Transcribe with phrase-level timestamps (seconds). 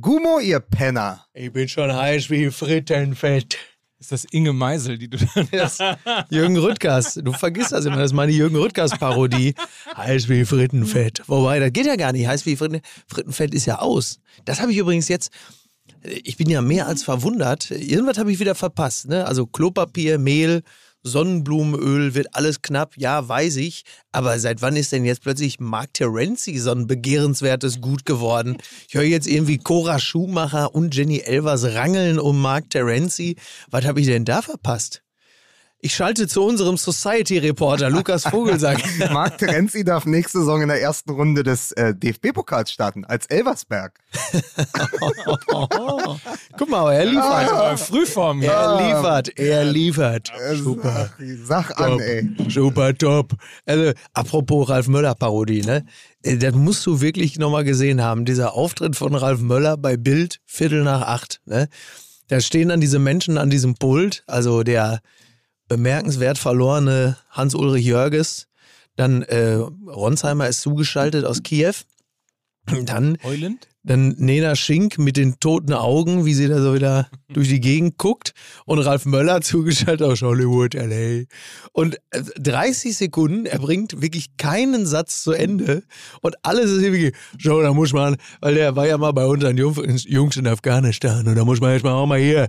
[0.00, 1.26] Gummo, ihr Penner.
[1.34, 3.58] Ich bin schon heiß wie Frittenfett.
[3.98, 5.78] Ist das Inge Meisel, die du dann Das
[6.30, 7.14] Jürgen Rüttgers.
[7.14, 9.54] Du vergisst das immer, das ist meine Jürgen Rüttgers-Parodie.
[9.96, 11.22] Heiß wie Frittenfett.
[11.26, 12.26] Wobei, das geht ja gar nicht.
[12.26, 14.20] Heiß wie Fritten, Frittenfett ist ja aus.
[14.46, 15.32] Das habe ich übrigens jetzt.
[16.02, 17.70] Ich bin ja mehr als verwundert.
[17.70, 19.08] Irgendwas habe ich wieder verpasst.
[19.08, 19.26] Ne?
[19.26, 20.62] Also Klopapier, Mehl,
[21.02, 22.96] Sonnenblumenöl, wird alles knapp.
[22.96, 23.84] Ja, weiß ich.
[24.12, 28.58] Aber seit wann ist denn jetzt plötzlich Mark Terenzi so ein begehrenswertes Gut geworden?
[28.88, 33.36] Ich höre jetzt irgendwie Cora Schumacher und Jenny Elvers rangeln um Mark Terenzi.
[33.70, 35.02] Was habe ich denn da verpasst?
[35.82, 38.76] Ich schalte zu unserem Society-Reporter Lukas Vogelsang.
[39.12, 43.98] Marc Terenzi darf nächste Saison in der ersten Runde des äh, DFB-Pokals starten, als Elversberg.
[46.58, 47.50] Guck mal, er liefert.
[47.52, 48.42] Ah, Frühform.
[48.42, 50.32] Er liefert, er liefert.
[50.54, 51.10] Super.
[51.44, 52.00] Sag an, Top.
[52.02, 52.28] ey.
[52.48, 53.32] Super top.
[53.64, 55.86] Also, apropos Ralf Möller-Parodie, ne?
[56.22, 58.24] Äh, Das musst du wirklich nochmal gesehen haben.
[58.26, 61.68] Dieser Auftritt von Ralf Möller bei Bild, Viertel nach acht, ne?
[62.28, 65.00] Da stehen dann diese Menschen an diesem Pult, also der
[65.70, 68.48] bemerkenswert verlorene Hans-Ulrich Jörges,
[68.96, 71.74] dann äh, Ronsheimer ist zugeschaltet aus Kiew,
[72.84, 73.68] dann Heulend?
[73.82, 77.98] dann Nena Schink mit den toten Augen, wie sie da so wieder durch die Gegend
[77.98, 78.34] guckt.
[78.66, 81.24] Und Ralf Möller zugeschaltet aus Hollywood, L.A.
[81.72, 85.84] Und äh, 30 Sekunden, er bringt wirklich keinen Satz zu Ende.
[86.20, 89.56] Und alles ist irgendwie, so, da muss man, weil der war ja mal bei unseren
[89.56, 91.26] Jungs in Afghanistan.
[91.26, 92.48] Und da muss man jetzt mal auch mal hier,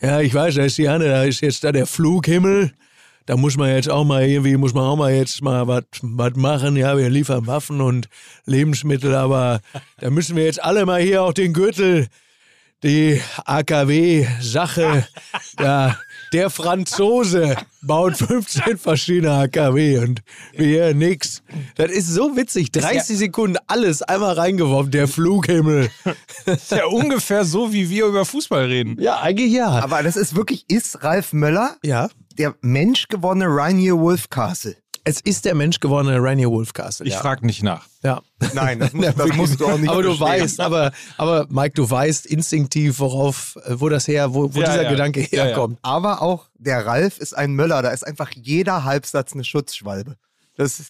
[0.00, 2.72] ja, ich weiß, da ist die Anne, da ist jetzt da der Flughimmel.
[3.24, 6.76] Da muss man jetzt auch mal irgendwie, muss man auch mal jetzt mal was machen.
[6.76, 8.08] Ja, wir liefern Waffen und
[8.44, 9.60] Lebensmittel, aber
[9.98, 12.06] da müssen wir jetzt alle mal hier auch den Gürtel,
[12.82, 15.08] die AKW-Sache,
[15.58, 15.98] ja,
[16.32, 20.22] der Franzose baut 15 verschiedene AKW und
[20.54, 21.42] wir nix.
[21.76, 22.72] Das ist so witzig.
[22.72, 25.90] 30 Sekunden alles einmal reingeworfen, der Flughimmel.
[26.46, 28.96] Ist ja ungefähr so, wie wir über Fußball reden.
[29.00, 29.68] Ja, eigentlich ja.
[29.68, 32.08] Aber das ist wirklich, ist Ralf Möller ja.
[32.38, 34.76] der menschgewonnene Rainier Wolfcastle?
[35.08, 37.06] Es ist der menschgewordene Rainier Wolfcastle.
[37.06, 37.20] Ich ja.
[37.20, 37.86] frage nicht nach.
[38.02, 38.22] Ja.
[38.54, 40.42] Nein, das, muss, das musst du auch nicht Aber du verstehen.
[40.42, 44.66] weißt, aber, aber Mike, du weißt instinktiv, worauf, äh, wo das her, wo, wo Ja,
[44.66, 44.90] dieser ja.
[44.90, 45.44] Gedanke Ja, ja.
[45.44, 45.78] herkommt.
[45.82, 47.82] Aber auch der Ralf ist ein Möller.
[47.82, 50.16] Da ist einfach jeder Halbsatz eine Schutzschwalbe.
[50.56, 50.82] Das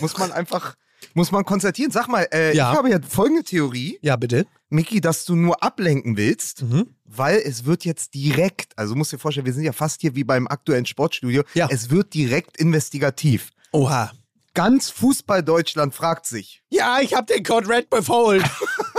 [0.00, 0.74] muss man einfach,
[1.14, 1.92] muss man konstatieren.
[1.92, 2.72] Sag mal, äh, Ja.
[2.72, 4.46] ich habe ja folgende Theorie, Ja, bitte.
[4.68, 6.88] Miki, dass du nur ablenken willst, Mhm.
[7.04, 10.16] weil es wird jetzt direkt, also du musst dir vorstellen, wir sind ja fast hier
[10.16, 11.68] wie beim aktuellen Sportstudio, Ja.
[11.70, 13.50] es wird direkt investigativ.
[13.72, 14.12] Oha.
[14.54, 18.44] Ganz Fußball-Deutschland fragt sich, Ja, ich hab den Code Red befohlen.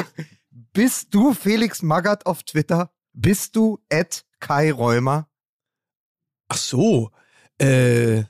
[0.73, 2.91] bist du Felix Magath auf Twitter?
[3.13, 5.27] Bist du Ed Kai Räumer?
[6.47, 7.11] Ach so.
[7.57, 8.23] Äh,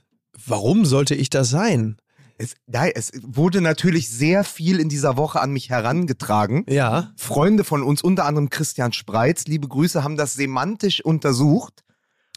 [0.46, 1.97] warum sollte ich das sein?
[2.38, 6.66] Es, nein, es wurde natürlich sehr viel in dieser Woche an mich herangetragen.
[6.68, 7.13] Ja.
[7.16, 11.84] Freunde von uns, unter anderem Christian Spreitz, liebe Grüße, haben das semantisch untersucht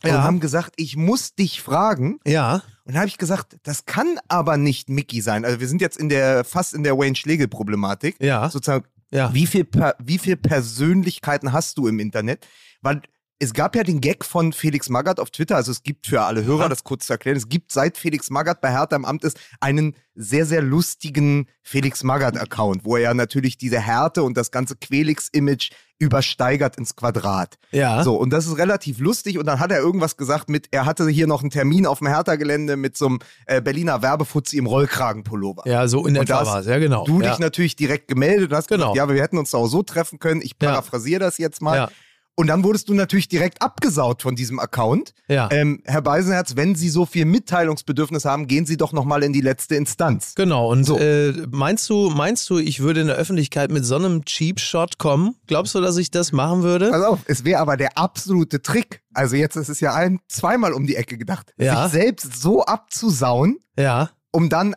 [0.05, 0.23] und Ja.
[0.23, 2.19] haben gesagt, ich muss dich fragen.
[2.27, 2.63] Ja.
[2.85, 5.45] Und da habe ich gesagt, das kann aber nicht Mickey sein.
[5.45, 8.17] Also wir sind jetzt in der fast in der Wayne Schlegel Problematik.
[8.21, 8.49] Ja.
[8.51, 9.33] Sozusagen, Ja.
[9.33, 9.67] wie viel
[10.03, 12.47] wie viel Persönlichkeiten hast du im Internet?
[12.83, 13.01] Weil
[13.39, 16.45] es gab ja den Gag von Felix Magath auf Twitter, also es gibt für alle
[16.45, 19.39] Hörer, das kurz zu erklären, es gibt seit Felix Magath bei Hertha im Amt ist
[19.61, 24.77] einen sehr, sehr lustigen Felix Magath-Account, wo er ja natürlich diese Härte und das ganze
[24.77, 27.57] Quelix-Image übersteigert ins Quadrat.
[27.73, 28.05] Ja.
[28.05, 29.39] So, und das ist relativ lustig.
[29.39, 32.09] Und dann hat er irgendwas gesagt mit, er hatte hier noch einen Termin auf dem
[32.09, 35.63] Hertha-Gelände mit so einem äh, Berliner Werbefuzzi im Rollkragenpullover.
[35.67, 36.67] Ja, so in hast war es.
[36.67, 37.05] Ja, genau.
[37.05, 37.31] Du ja.
[37.31, 38.93] dich natürlich direkt gemeldet und hast Genau.
[38.93, 40.43] gesagt, ja, wir hätten uns auch so treffen können.
[40.43, 40.71] Ich Ja.
[40.71, 41.77] paraphrasiere das jetzt mal.
[41.77, 41.89] Ja.
[42.37, 45.15] Und dann wurdest du natürlich direkt abgesaut von diesem Account.
[45.29, 45.49] Ja.
[45.53, 49.41] Ähm, Herr Beisenherz, wenn Sie so viel Mitteilungsbedürfnis haben, gehen Sie doch nochmal in die
[49.41, 50.35] letzte Instanz.
[50.35, 50.99] Genau, und So.
[50.99, 54.99] äh, meinst du, meinst du, ich würde in der Öffentlichkeit mit so einem Cheap Shot
[54.99, 55.37] kommen?
[55.47, 56.91] Glaubst du, dass ich das machen würde?
[56.91, 59.03] Pass auf, es wäre aber der absolute Trick.
[59.13, 61.53] Also jetzt ist es ja ein, zweimal um die Ecke gedacht.
[61.57, 61.85] Ja.
[61.85, 64.11] Sich selbst so abzusauen, Ja.
[64.33, 64.75] um dann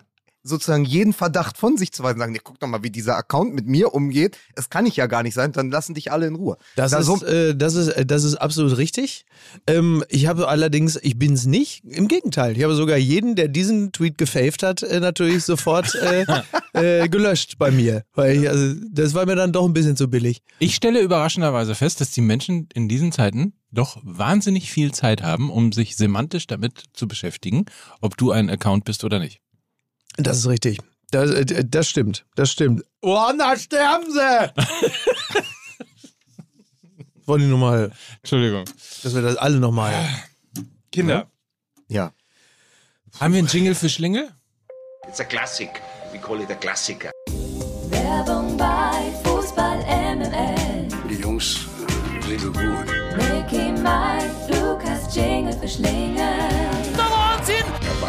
[0.47, 3.53] sozusagen jeden Verdacht von sich zu weisen, sagen, nee, guck doch mal, wie dieser Account
[3.53, 4.37] mit mir umgeht.
[4.55, 6.57] Es kann ich ja gar nicht sein, dann lassen dich alle in Ruhe.
[6.75, 9.25] Das, Da ist, so- äh, das, ist, äh, das ist absolut richtig.
[9.67, 11.83] Ähm, ich habe allerdings, ich bin es nicht.
[11.85, 16.25] Im Gegenteil, ich habe sogar jeden, der diesen Tweet gefaved hat, äh, natürlich sofort äh,
[17.03, 18.03] äh, gelöscht bei mir.
[18.13, 20.41] Weil ich, also, das war mir dann doch ein bisschen zu billig.
[20.59, 25.49] Ich stelle überraschenderweise fest, dass die Menschen in diesen Zeiten doch wahnsinnig viel Zeit haben,
[25.51, 27.65] um sich semantisch damit zu beschäftigen,
[27.99, 29.41] ob du ein Account bist oder nicht.
[30.17, 30.79] Das ist richtig.
[31.11, 32.25] Das, äh, das stimmt.
[32.35, 32.83] Das stimmt.
[33.01, 34.19] Woanders sterben sie!
[37.25, 37.91] Wollte ich nochmal,
[38.21, 38.65] Entschuldigung.
[39.03, 39.93] dass wir das alle nochmal.
[40.91, 41.29] Kinder.
[41.89, 42.13] Ja.
[43.19, 44.29] Haben wir einen Jingle für Schlingel?
[45.07, 45.81] It's a classic.
[46.11, 47.11] We call it a Klassiker.
[47.89, 49.79] Werbung bei Fußball
[50.15, 50.87] MML.
[51.21, 51.59] Jungs
[52.27, 52.87] sind so gut.
[53.17, 56.76] Mickey, Mike, Lukas, Jingle für Schlingel.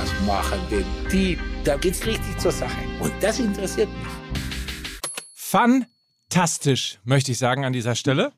[0.01, 1.37] Was machen denn die?
[1.65, 2.79] Da geht's richtig zur Sache.
[3.01, 4.07] Und das interessiert mich.
[5.35, 8.31] Fantastisch, möchte ich sagen an dieser Stelle.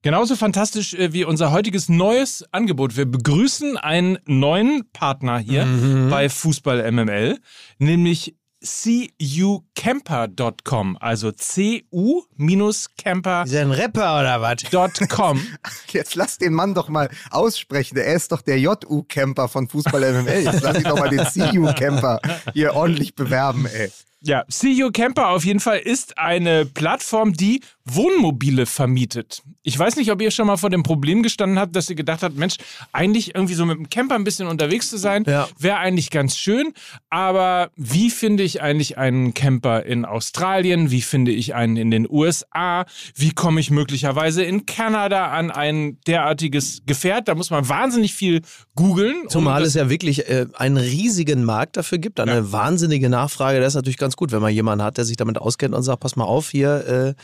[0.00, 2.96] Genauso fantastisch äh, wie unser heutiges neues Angebot.
[2.96, 5.66] Wir begrüßen einen neuen Partner hier
[6.08, 7.38] bei Fußball MML,
[7.76, 13.44] nämlich cucamper.com, also cu-camper.com.
[13.44, 14.62] Ist er ein Rapper oder was?
[15.92, 17.96] Jetzt lass den Mann doch mal aussprechen.
[17.98, 20.44] Er ist doch der JU-Camper von Fußball MML.
[20.44, 22.20] Jetzt lass ihn doch mal den CU-Camper
[22.52, 23.90] hier ordentlich bewerben, ey.
[24.24, 29.42] Ja, CU Camper auf jeden Fall ist eine Plattform, die Wohnmobile vermietet.
[29.64, 32.22] Ich weiß nicht, ob ihr schon mal vor dem Problem gestanden habt, dass ihr gedacht
[32.22, 32.56] habt, Mensch,
[32.92, 35.48] eigentlich irgendwie so mit dem Camper ein bisschen unterwegs zu sein, Ja.
[35.58, 36.72] wäre eigentlich ganz schön.
[37.10, 40.90] Aber wie finde ich eigentlich einen Camper in Australien?
[40.92, 42.84] Wie finde ich einen in den USA?
[43.16, 47.26] Wie komme ich möglicherweise in Kanada an ein derartiges Gefährt?
[47.26, 48.42] Da muss man wahnsinnig viel
[48.76, 49.22] googeln.
[49.22, 53.58] um Zumal es ja wirklich äh, einen riesigen Markt dafür gibt, eine wahnsinnige Nachfrage.
[53.58, 56.00] Das ist natürlich ganz gut, wenn man jemanden hat, der sich damit auskennt und sagt,
[56.00, 57.14] pass mal auf, hier äh,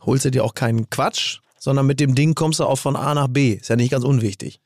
[0.00, 3.14] holst du dir auch keinen Quatsch, sondern mit dem Ding kommst du auch von A
[3.14, 3.52] nach B.
[3.52, 4.60] Ist ja nicht ganz unwichtig.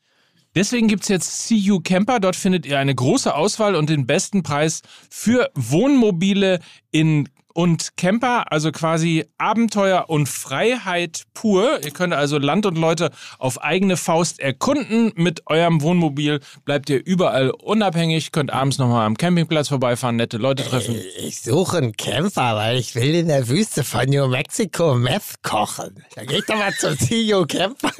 [0.55, 2.21] Deswegen gibt's jetzt CU Camper.
[2.21, 6.59] Dort findet ihr eine große Auswahl und den besten Preis für Wohnmobile
[6.91, 11.79] in und Camper, also quasi Abenteuer und Freiheit pur.
[11.83, 15.13] Ihr könnt also Land und Leute auf eigene Faust erkunden.
[15.15, 20.63] Mit eurem Wohnmobil bleibt ihr überall unabhängig, könnt abends nochmal am Campingplatz vorbeifahren, nette Leute
[20.63, 20.99] treffen.
[21.17, 26.03] Ich suche einen Camper, weil ich will in der Wüste von New Mexico Meth kochen.
[26.15, 27.91] Da geh ich doch mal zum CEO Camper.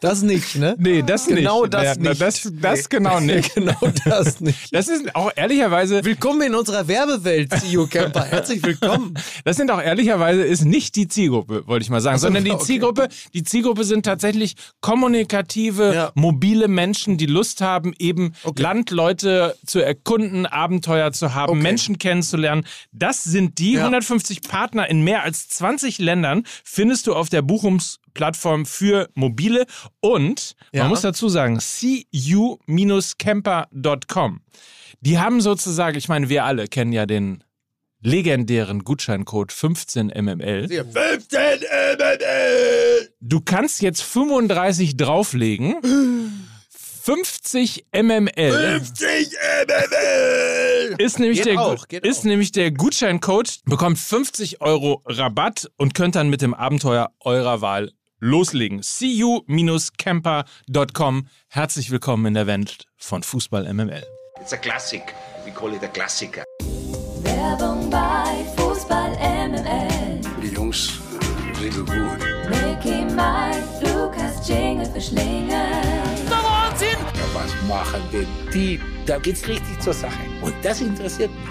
[0.00, 0.74] Das nicht, ne?
[0.78, 1.74] Nee, das Genau nicht.
[1.74, 2.20] das Ja, nicht.
[2.20, 3.54] Das, das genau nicht.
[3.54, 4.74] genau das nicht.
[4.74, 8.24] Das ist auch ehrlicherweise Willkommen in unserer Werbewelt, CEO Camper.
[8.24, 9.14] Herzlich willkommen.
[9.44, 12.64] Das sind auch ehrlicherweise ist nicht die Zielgruppe, wollte ich mal sagen, sondern die okay.
[12.64, 16.12] Zielgruppe, die Zielgruppe sind tatsächlich kommunikative, Ja.
[16.14, 21.62] mobile Menschen, die Lust haben, eben Landleute zu erkunden, Abenteuer zu haben, Okay.
[21.62, 22.64] Menschen kennenzulernen.
[22.92, 23.80] Das sind die Ja.
[23.84, 27.42] 150 Partner in mehr als 20 Ländern findest du auf der
[28.22, 29.64] Buchungsplattform für mobile
[30.00, 30.82] und Ja.
[30.82, 34.40] man muss dazu sagen, cu-camper.com.
[35.00, 37.42] Die haben sozusagen, ich meine, wir alle kennen ja den
[38.04, 40.68] legendären Gutscheincode 15mml.
[40.68, 40.84] 15
[41.98, 43.08] MML!
[43.20, 45.76] Du kannst jetzt 35 drauflegen.
[47.04, 49.28] 50 mml 50
[49.66, 50.94] MML!
[50.98, 52.24] ist nämlich, Geht der, auch, ist auch.
[52.24, 57.92] nämlich der Gutscheincode, bekommt 50 Euro Rabatt und könnt dann mit dem Abenteuer eurer Wahl
[58.22, 58.80] loslegen.
[58.82, 61.26] cu-camper.com.
[61.48, 64.04] Herzlich willkommen in der Welt von Fußball MML.
[64.40, 65.12] It's a classic.
[65.44, 66.44] We call it a Klassiker.
[67.22, 69.10] Werbung bei Fußball
[69.48, 70.20] MML.
[70.40, 71.00] Die Jungs
[71.58, 72.20] sind so gut.
[72.48, 75.72] Mickey, Mike, Lukas, Jingle für Schlingel.
[76.30, 76.72] Ja,
[77.34, 78.78] was machen denn die?
[79.04, 80.20] Da geht's richtig zur Sache.
[80.42, 81.48] Und das interessiert mich.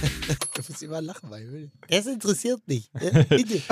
[0.54, 2.90] Du musst immer lachen, weil das interessiert mich.
[3.28, 3.62] Bitte.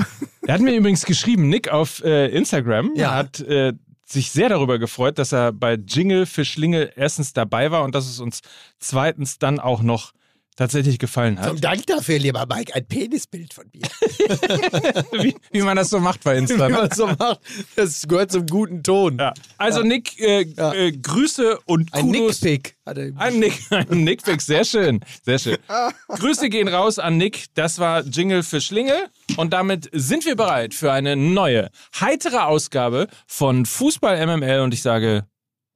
[0.46, 3.14] Er hat mir übrigens geschrieben, Nick auf äh, Instagram, Ja.
[3.14, 3.72] hat äh,
[4.04, 8.06] sich sehr darüber gefreut, dass er bei Jingle für Schlingel erstens dabei war und dass
[8.08, 8.40] es uns
[8.78, 10.12] zweitens dann auch noch
[10.56, 11.48] tatsächlich gefallen hat.
[11.48, 13.82] Zum Dank dafür, lieber Mike, ein Penisbild von mir.
[15.22, 16.68] wie, wie man das so macht bei Insta.
[16.68, 17.40] Wie man so macht,
[17.76, 19.18] das gehört zum guten Ton.
[19.18, 19.34] Ja.
[19.58, 20.72] Also Nick, äh, Ja.
[20.72, 22.42] äh, Grüße und Ein Kudos.
[22.42, 22.76] Nickpick.
[23.16, 25.58] Ein Nick, ein Nickpick, sehr schön, sehr schön.
[26.08, 30.72] Grüße gehen raus an Nick, das war Jingle für Schlingel und damit sind wir bereit
[30.72, 31.70] für eine neue,
[32.00, 35.26] heitere Ausgabe von Fußball MML und ich sage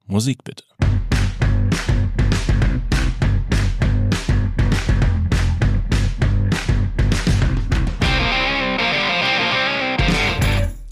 [0.06, 0.64] Musik bitte.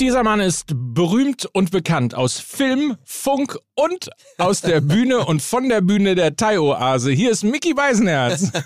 [0.01, 5.69] Dieser Mann ist berühmt und bekannt aus Film, Funk und aus der Bühne und von
[5.69, 7.13] der Bühne der Thai-Oase.
[7.13, 8.51] Hier ist Mickey Beisenherz.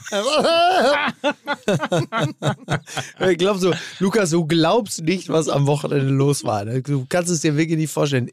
[3.31, 6.65] Ich glaube so, Lukas, du glaubst nicht, was am Wochenende los war.
[6.65, 6.83] ne?
[6.83, 8.31] Du kannst es dir wirklich nicht vorstellen.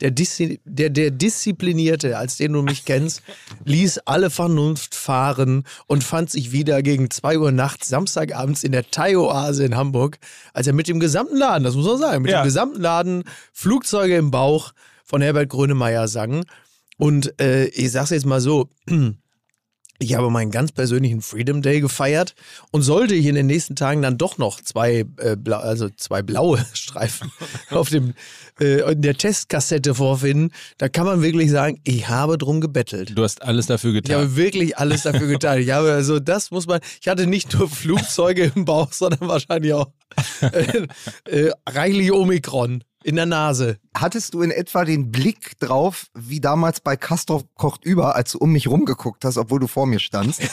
[0.00, 3.22] Der, Diszi der, der Disziplinierte, als den du mich kennst,
[3.64, 8.90] ließ alle Vernunft fahren und fand sich wieder gegen 2 Uhr nachts, Samstagabends in der
[8.90, 10.18] Thai-Oase in Hamburg,
[10.52, 12.40] als er mit dem gesamten Laden, das muss man sagen, mit Ja.
[12.42, 14.72] dem gesamten Laden Flugzeuge im Bauch
[15.12, 16.44] von Herbert Grönemeyer sang.
[16.96, 18.70] Und äh, ich sag's jetzt mal so,
[19.98, 22.34] Ich habe meinen ganz persönlichen Freedom Day gefeiert
[22.72, 26.22] und sollte ich in den nächsten Tagen dann doch noch zwei, äh, blau, also zwei
[26.22, 27.30] blaue Streifen
[27.70, 28.14] auf dem,
[28.58, 33.16] äh, in der Testkassette vorfinden, da kann man wirklich sagen, ich habe drum gebettelt.
[33.16, 34.22] Du hast alles dafür Ich getan.
[34.22, 35.60] habe wirklich alles dafür getan.
[35.60, 39.72] Ich habe also, das muss man, ich hatte nicht nur Flugzeuge im Bauch, sondern wahrscheinlich
[39.72, 39.92] auch
[40.40, 40.86] äh,
[41.26, 43.78] äh, reichlich Omikron in der Nase.
[43.94, 48.38] Hattest du in etwa den Blick drauf, wie damals bei Castor kocht über, als du
[48.38, 50.42] um mich rumgeguckt hast, obwohl du vor mir standst?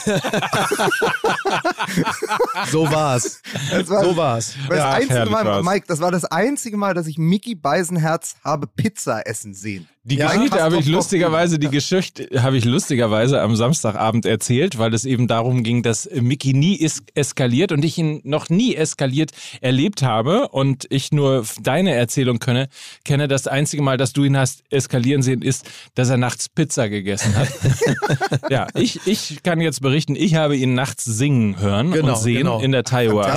[2.70, 3.42] So war's.
[3.70, 4.54] Das war, So war's.
[4.68, 5.64] Das Ja, einzige Mal, war's.
[5.64, 9.88] Mike, das war das einzige Mal, dass ich Mickey Beisenherz habe Pizza essen sehen.
[10.02, 14.94] Die Ja, Geschichte habe ich lustigerweise, die Geschichte habe ich lustigerweise am Samstagabend erzählt, weil
[14.94, 19.32] es eben darum ging, dass Mickey nie es eskaliert und ich ihn noch nie eskaliert
[19.60, 22.68] erlebt habe und ich nur deine Erzählung könne,
[23.04, 23.28] kenne.
[23.30, 27.34] Das einzige Mal, dass du ihn hast eskalieren sehen, ist, dass er nachts Pizza gegessen
[27.36, 27.48] hat.
[28.50, 32.38] ja, ich, ich kann jetzt berichten, ich habe ihn nachts singen hören Genau, und sehen
[32.38, 32.60] genau.
[32.60, 33.30] in der Taiwan.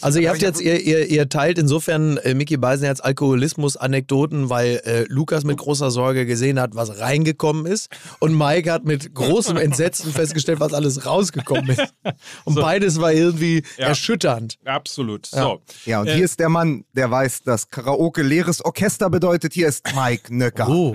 [0.00, 5.04] Also ihr habt jetzt, ihr, ihr, ihr teilt insofern äh, Mickey Beisenherz Alkoholismus-Anekdoten, weil äh,
[5.08, 7.88] Lukas mit großer Sorge gesehen hat, was reingekommen ist
[8.20, 11.80] und Mike hat mit großem Entsetzen festgestellt, was alles rausgekommen ist.
[12.44, 13.88] Und beides war irgendwie Ja.
[13.88, 14.58] erschütternd.
[14.64, 15.26] Absolut.
[15.26, 15.60] So.
[15.84, 19.39] Ja, und Äh, hier ist der Mann, der weiß, dass Karaoke leeres Orchester bedeutet.
[19.50, 20.68] Hier ist Mike Nöcker.
[20.68, 20.94] Oh.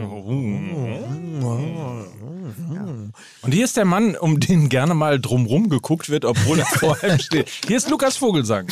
[3.42, 6.98] Und hier ist der Mann, um den gerne mal drumrum geguckt wird, obwohl er vor
[7.04, 7.50] einem steht.
[7.68, 8.68] Hier ist Lukas Vogelsang.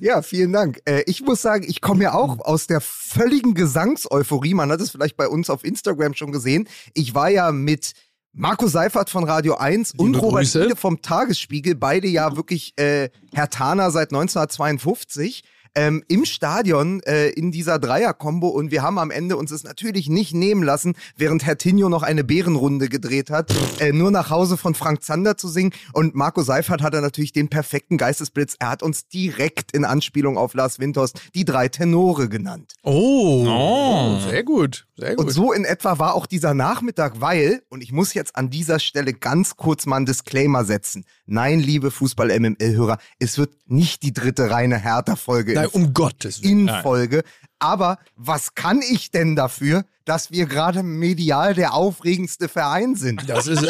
[0.00, 0.80] Ja, vielen Dank.
[0.84, 4.54] Äh, ich muss sagen, ich komme ja auch aus der völligen Gesangseuphorie.
[4.54, 6.68] Man hat es vielleicht bei uns auf Instagram schon gesehen.
[6.94, 7.92] Ich war ja mit
[8.32, 10.62] Marco Seifert von Radio 1 und Liebe Robert Grüße.
[10.62, 15.42] Fiede vom Tagesspiegel, beide ja wirklich äh, Herr Tana seit 1952.
[15.78, 20.08] Ähm, im Stadion äh, in dieser Dreier-Kombo und wir haben am Ende uns es natürlich
[20.08, 24.56] nicht nehmen lassen, während Herr Tinio noch eine Bärenrunde gedreht hat, äh, nur nach Hause
[24.56, 28.56] von Frank Zander zu singen und Marco Seifert hatte natürlich den perfekten Geistesblitz.
[28.58, 32.74] Er hat uns direkt in Anspielung auf Lars Winters die drei Tenore genannt.
[32.82, 33.46] Oh.
[33.46, 34.18] Oh.
[34.28, 34.88] Sehr gut.
[34.96, 35.26] Sehr gut.
[35.26, 38.80] Und so in etwa war auch dieser Nachmittag, weil, und ich muss jetzt an dieser
[38.80, 41.04] Stelle ganz kurz mal einen Disclaimer setzen.
[41.26, 46.58] Nein, liebe Fußball-MML-Hörer, es wird nicht die dritte reine Hertha-Folge Nein, in, um Gottes Willen.
[46.60, 46.82] in Nein.
[46.82, 47.22] Folge.
[47.60, 53.28] Aber was kann ich denn dafür, dass wir gerade medial der aufregendste Verein sind?
[53.28, 53.62] Das ist,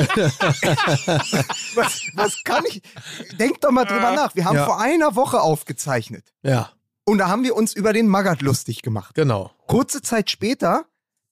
[1.74, 2.82] Was, was kann ich?
[3.38, 4.34] Denk doch mal drüber nach.
[4.34, 4.66] Wir haben Ja.
[4.66, 6.32] vor einer Woche aufgezeichnet.
[6.42, 6.70] ja,
[7.04, 9.14] Und da haben wir uns über den Magath lustig gemacht.
[9.14, 9.50] genau.
[9.66, 10.84] Kurze Zeit später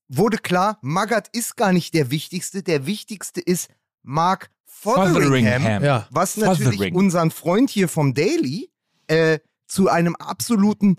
[0.08, 2.62] wurde klar, Magath ist gar nicht der Wichtigste.
[2.62, 3.68] Der Wichtigste ist
[4.02, 5.14] Mark Fotheringham,
[5.62, 5.84] Fotheringham.
[5.84, 6.06] Ja.
[6.10, 6.94] was natürlich Fothering.
[6.94, 8.70] unseren Freund hier vom Daily
[9.08, 10.96] äh, zu einem absoluten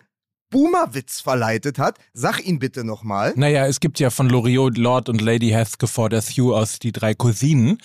[0.50, 1.98] Boomerwitz verleitet hat.
[2.14, 3.34] Sag ihn bitte nochmal.
[3.36, 7.80] Naja, es gibt ja von Loriot, Lord und Lady Heathclifford Hugh aus die drei Cousinen,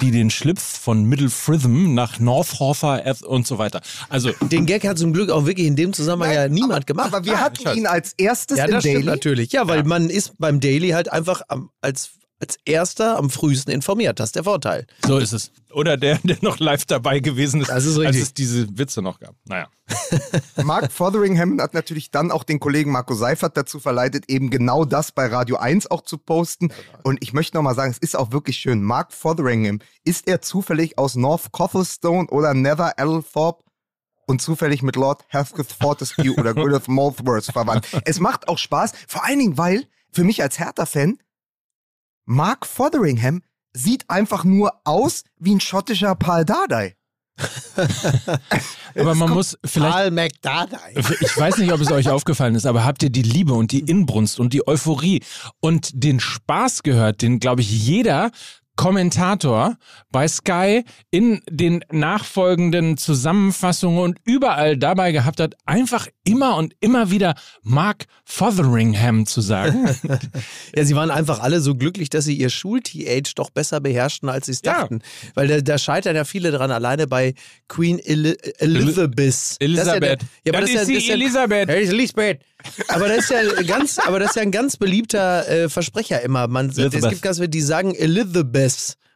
[0.00, 3.80] die den Schlips von Middle Fritham nach North Horther und so weiter.
[4.08, 7.14] Also, Den Gag hat zum Glück auch wirklich in dem Zusammenhang ja niemand aber, gemacht.
[7.14, 7.76] Aber wir Ja, hatten ich weiß.
[7.76, 8.96] ihn als erstes ja, im das Daily.
[8.96, 9.52] stimmt natürlich.
[9.52, 14.20] Ja, weil man ist beim Daily halt einfach am, als, als erster am frühesten informiert.
[14.20, 14.86] Das ist der Vorteil.
[15.04, 15.50] so ist es.
[15.72, 19.18] Oder der, der noch live dabei gewesen ist, Das ist als es diese Witze noch
[19.20, 19.34] gab.
[19.44, 19.68] Naja.
[20.64, 25.12] Mark Fotheringham hat natürlich dann auch den Kollegen Marco Seifert dazu verleitet, eben genau das
[25.12, 26.72] bei Radio 1 auch zu posten.
[27.02, 28.82] Und ich möchte nochmal sagen, es ist auch wirklich schön.
[28.82, 33.64] Mark Fotheringham, ist er zufällig aus North Cothelstone oder Nether Althorpe?
[34.26, 37.88] Und zufällig mit Lord Heathcliff Fortescue oder Gwyneth Malthworth verwandt.
[38.04, 41.16] Es macht auch Spaß, vor allen Dingen, weil, für mich als Hertha-Fan,
[42.30, 43.40] Mark Fotheringham
[43.72, 46.94] sieht einfach nur aus wie ein schottischer Paul Dardai.
[48.94, 50.76] Aber man muss vielleicht Paul McDardie.
[51.20, 53.80] Ich weiß nicht, ob es euch aufgefallen ist, aber habt ihr die Liebe und die
[53.80, 55.22] Inbrunst und die Euphorie
[55.60, 58.30] und den Spaß gehört, den, glaube ich, jeder
[58.78, 59.76] Kommentator
[60.12, 67.10] bei Sky in den nachfolgenden Zusammenfassungen und überall dabei gehabt hat, einfach immer und immer
[67.10, 69.88] wieder Mark Fotheringham zu sagen.
[70.76, 74.46] Ja, sie waren einfach alle so glücklich, dass sie ihr Schul-TH doch besser beherrschten, als
[74.46, 74.74] sie es Ja.
[74.80, 75.00] dachten.
[75.34, 77.34] Weil da, da scheitern ja viele dran, alleine bei
[77.68, 79.56] Queen Eli Elizabeth.
[79.58, 80.22] Elisabeth.
[80.22, 81.68] Ja, ja, aber Das ist ja, Elisabeth.
[81.68, 82.40] Ja, Elisabeth.
[82.88, 86.46] Aber das ist ja ganz, aber das ist ja ein ganz beliebter äh, Versprecher immer.
[86.48, 88.67] Man, es gibt ganz viele, die sagen Elizabeth,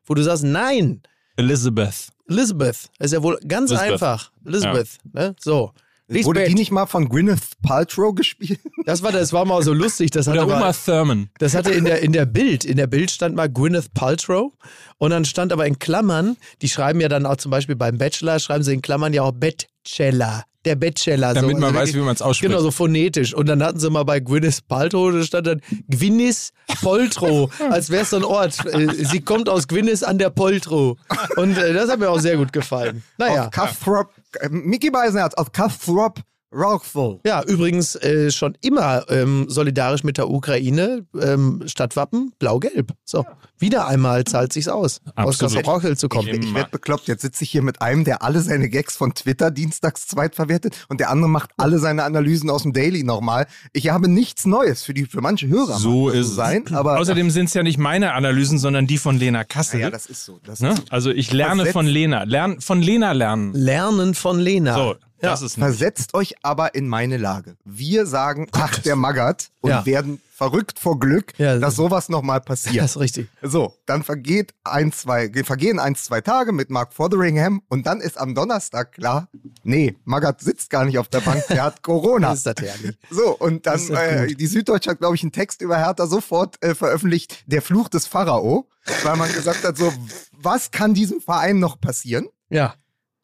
[0.07, 1.03] wo du sagst, nein,
[1.37, 2.09] Elizabeth.
[2.29, 2.91] Elizabeth.
[2.99, 3.93] Das ist ja wohl ganz Elizabeth.
[3.93, 4.33] einfach.
[4.45, 4.89] Elizabeth.
[5.13, 5.35] Ne?
[5.41, 5.73] So.
[6.09, 6.59] Wurde die Lisbeth.
[6.59, 8.61] nicht mal von Gwyneth Paltrow gespielt?
[8.85, 10.11] Das war, das war mal so lustig.
[10.11, 11.31] Das Oder hatte Uma mal, Thurman.
[11.39, 14.53] Das hatte in der, in der Bild, in der Bild stand mal Gwyneth Paltrow
[14.99, 18.41] und dann stand aber in Klammern, die schreiben ja dann auch zum Beispiel beim Bachelor,
[18.41, 20.45] schreiben sie in Klammern ja auch Bachelor.
[20.65, 21.35] Der Bachelor.
[21.35, 21.61] Damit so.
[21.61, 22.51] man Also weiß, wirklich- wie man es ausspricht.
[22.51, 23.35] Genau, so phonetisch.
[23.35, 26.51] Und dann hatten sie mal bei Gwyneth Paltrow, da stand dann Gwyneth
[26.83, 28.65] Poltrow, als wäre es so ein Ort.
[28.67, 30.97] Äh, Sie kommt aus Gwyneth an der Poltrow.
[31.37, 33.03] Und äh, das hat mir auch sehr gut gefallen.
[33.19, 33.47] Naja.
[33.47, 34.07] Auf Cutthroat,
[34.41, 36.21] äh, Mickey Beisenherz aus Cutthroat
[36.53, 37.21] Rockville.
[37.25, 41.07] Ja, übrigens äh, schon immer ähm, solidarisch mit der Ukraine.
[41.21, 42.93] Ähm, Stadtwappen blau-gelb.
[43.05, 43.25] So,
[43.59, 45.55] wieder einmal zahlt sich's aus, aus Absolut.
[45.55, 46.29] Kassel Rauchel zu Ich, kommen.
[46.29, 47.09] ich werde bekloppt.
[47.09, 51.01] Jetzt sitze ich hier mit einem, der alle seine Gags von Twitter dienstags zweitverwertet und
[51.01, 53.47] der andere macht alle seine Analysen aus dem Daily nochmal.
[53.73, 55.79] Ich habe nichts Neues für die für manche Hörer.
[55.79, 56.35] So ist es.
[56.35, 59.81] sein, aber Außerdem sind es ja nicht meine Analysen, sondern die von Lena Kassel.
[59.81, 60.39] ja, das ist so.
[60.45, 60.71] Das ne?
[60.71, 60.83] ist so.
[60.91, 62.25] Also ich lerne von Lena.
[62.25, 63.53] Lern, von Lena lernen.
[63.55, 64.75] Lernen von Lena.
[64.75, 64.95] So,
[65.31, 67.57] das ist ein Versetzt euch aber in meine Lage.
[67.65, 69.87] Wir sagen, ach, der Maggert und Ja.
[69.87, 71.59] werden verrückt vor Glück, Ja.
[71.59, 72.83] dass sowas nochmal passiert.
[72.83, 73.29] Das ist richtig.
[73.43, 78.19] So, dann vergeht ein, zwei, vergehen ein, zwei Tage mit Mark Fotheringham und dann ist
[78.19, 79.29] am Donnerstag klar,
[79.63, 82.31] nee, Magath sitzt gar nicht auf der Bank, der hat Corona.
[82.31, 82.99] Das ist das herrlich.
[83.11, 86.75] So, und dann, äh, die Süddeutsche hat, glaube ich, einen Text über Hertha sofort äh,
[86.75, 88.69] veröffentlicht, der Fluch des Pharao,
[89.05, 89.93] weil man gesagt hat, so,
[90.33, 92.27] was kann diesem Verein noch passieren?
[92.51, 92.75] Ja.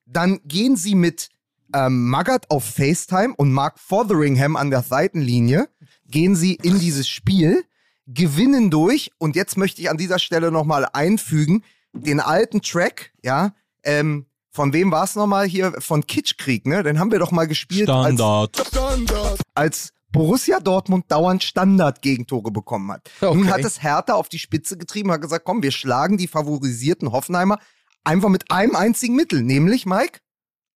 [0.06, 1.28] Dann gehen sie mit
[1.74, 5.68] ähm, Magath auf FaceTime und Mark Fotheringham an der Seitenlinie,
[6.06, 7.64] gehen sie in dieses Spiel,
[8.06, 13.52] gewinnen durch und jetzt möchte ich an dieser Stelle nochmal einfügen, den alten Track, ja,
[13.82, 15.74] ähm, von wem war es nochmal hier?
[15.78, 16.82] Von Kitschkrieg, ne?
[16.82, 19.38] Den haben wir doch mal gespielt als, Standard.
[19.54, 23.08] als Borussia Dortmund dauernd Standard-Gegentore bekommen hat.
[23.20, 23.36] Okay.
[23.36, 27.12] Nun hat es Hertha auf die Spitze getrieben, hat gesagt, komm, wir schlagen die favorisierten
[27.12, 27.58] Hoffenheimer
[28.04, 30.20] einfach mit einem einzigen Mittel, nämlich, Mike,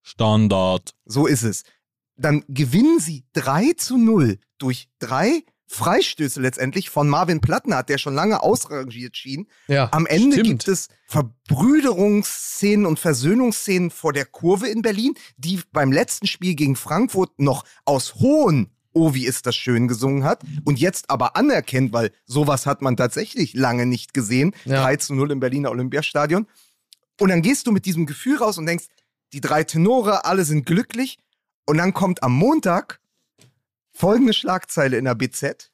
[0.03, 0.95] Standard.
[1.05, 1.63] so ist es.
[2.17, 8.15] Dann gewinnen sie 3 zu 0 durch drei Freistöße letztendlich von Marvin Plattner, der schon
[8.15, 9.49] lange ausrangiert schien.
[9.69, 9.89] Ja.
[9.93, 10.47] Am Ende stimmt.
[10.47, 16.77] gibt es Verbrüderungsszenen und Versöhnungsszenen vor der Kurve in Berlin, die beim letzten Spiel gegen
[16.77, 21.95] Frankfurt noch aus hohen Oh, wie ist das schön gesungen hat und jetzt aber anerkennt,
[21.95, 24.55] weil sowas hat man tatsächlich lange nicht gesehen.
[24.67, 24.83] Ja.
[24.83, 26.47] 3 zu 0 im Berliner Olympiastadion.
[27.19, 28.85] Und dann gehst du mit diesem Gefühl raus und denkst,
[29.33, 31.19] die drei Tenore, alle sind glücklich.
[31.67, 33.01] Und dann kommt am Montag
[33.93, 35.71] folgende Schlagzeile in der BZ.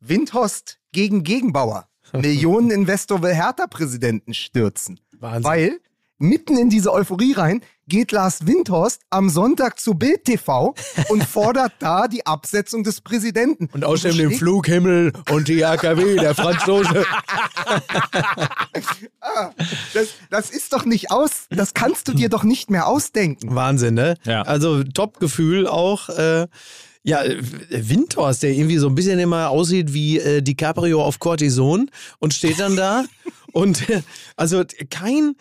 [0.00, 1.88] Windhorst gegen Gegenbauer.
[2.12, 5.00] Millioneninvestor will Hertha-Präsidenten stürzen.
[5.18, 5.44] Wahnsinn.
[5.44, 5.80] Weil
[6.18, 10.74] mitten in diese Euphorie rein geht Lars Windhorst am Sonntag zu Bild TV
[11.08, 13.68] und fordert da die Absetzung des Präsidenten.
[13.72, 17.04] Und außerdem den Flughimmel und die AKW, der Franzose.
[19.92, 23.54] Das, das ist doch nicht aus, das kannst du dir doch nicht mehr ausdenken.
[23.54, 24.16] Wahnsinn, ne?
[24.24, 24.42] Ja.
[24.42, 26.08] Also Top-Gefühl auch.
[26.10, 26.46] Äh,
[27.02, 27.22] ja,
[27.70, 32.58] Windhorst, der irgendwie so ein bisschen immer aussieht wie äh, DiCaprio auf Cortison und steht
[32.58, 33.04] dann da.
[33.52, 34.02] und äh,
[34.36, 35.36] also kein.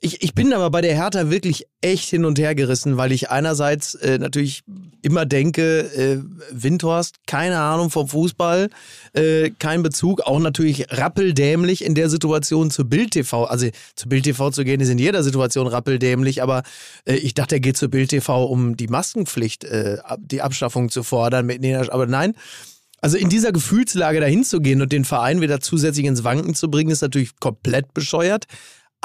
[0.00, 3.30] Ich, ich bin aber bei der Hertha wirklich echt hin und her gerissen, weil ich
[3.30, 4.62] einerseits äh, natürlich
[5.02, 6.18] immer denke, äh,
[6.50, 8.68] Windhorst, keine Ahnung vom Fußball,
[9.12, 13.44] äh, kein Bezug, auch natürlich rappeldämlich in der Situation zu Bild TV.
[13.44, 16.62] Also zu Bild TV zu gehen ist in jeder Situation rappeldämlich, aber
[17.04, 21.02] äh, ich dachte, er geht zu Bild TV, um die Maskenpflicht, äh, die Abschaffung zu
[21.02, 21.46] fordern.
[21.46, 22.34] Mit, nee, aber nein.
[23.00, 26.70] Also in dieser Gefühlslage dahin zu gehen und den Verein wieder zusätzlich ins Wanken zu
[26.70, 28.46] bringen, ist natürlich komplett bescheuert.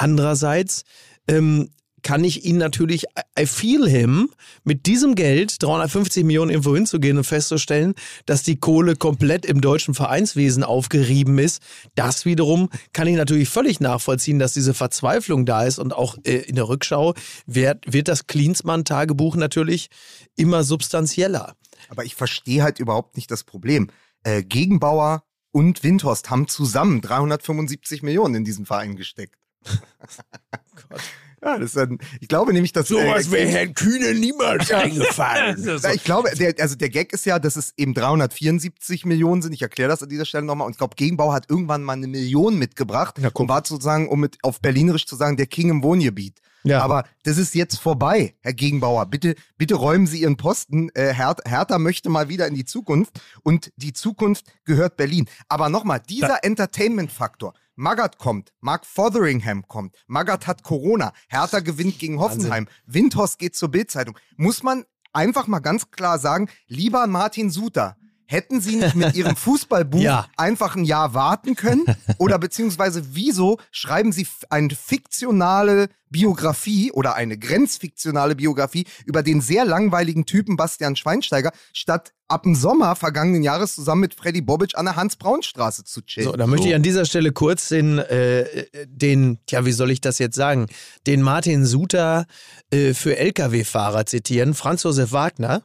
[0.02, 0.84] Andererseits
[1.28, 1.70] ähm,
[2.02, 3.06] kann ich ihn natürlich,
[3.38, 4.32] I feel him,
[4.64, 7.94] mit diesem Geld, 350 Millionen irgendwo hinzugehen und festzustellen,
[8.26, 11.62] dass die Kohle komplett im deutschen Vereinswesen aufgerieben ist.
[11.94, 16.38] Das wiederum kann ich natürlich völlig nachvollziehen, dass diese Verzweiflung da ist und auch äh,
[16.38, 17.14] in der Rückschau
[17.46, 19.90] wird, wird das Klinsmann-Tagebuch natürlich
[20.36, 21.54] immer substanzieller.
[21.90, 23.92] Aber ich verstehe halt überhaupt nicht das Problem.
[24.24, 29.36] Äh, Gegenbauer und Windhorst haben zusammen 375 Millionen in diesen Verein gesteckt.
[31.44, 35.80] Ja, das ist ein, ich glaube nämlich, dass Sowas wäre äh, Herrn Kühne niemals eingefallen.
[35.82, 39.54] Na, ich glaube, der, also der Gag ist ja, dass es eben 374 Millionen sind.
[39.54, 40.68] Ich erkläre das an dieser Stelle nochmal.
[40.68, 44.38] Und ich glaube, Gegenbau hat irgendwann mal eine Million mitgebracht und war sozusagen, um mit
[44.44, 46.40] auf Berlinerisch zu sagen, der King im Wohngebiet.
[46.64, 46.84] Ja.
[46.84, 49.08] Aber das ist jetzt vorbei, Herr Gegenbauer.
[49.08, 50.90] Bitte, bitte räumen Sie Ihren Posten.
[50.94, 55.28] Äh, Her Hertha möchte mal wieder in die Zukunft und die Zukunft gehört Berlin.
[55.50, 57.54] Aber nochmal, dieser Entertainment-Faktor.
[57.76, 63.70] Magath kommt, Mark Fotheringham kommt, Magath hat Corona, Hertha gewinnt gegen Hoffenheim, Windhorst geht zur
[63.70, 64.18] Bildzeitung.
[64.38, 67.98] Muss man einfach mal ganz klar sagen, lieber Martin Suter,
[68.32, 70.28] Hätten sie nicht mit ihrem Fußballbuch Ja.
[70.38, 71.84] einfach ein Jahr warten können?
[72.18, 79.66] Oder beziehungsweise wieso schreiben sie eine fiktionale Biografie oder eine grenzfiktionale Biografie über den sehr
[79.66, 84.86] langweiligen Typen Bastian Schweinsteiger, statt ab dem Sommer vergangenen Jahres zusammen mit Freddy Bobic an
[84.86, 86.30] der Hans-Braun-Straße zu chillen?
[86.30, 88.46] So, da möchte ich an dieser Stelle kurz den, äh,
[88.86, 90.68] den, ja, wie soll ich das jetzt sagen,
[91.06, 92.28] den Martin Suter
[92.72, 95.64] äh, für Lkw-Fahrer zitieren, Franz Josef Wagner.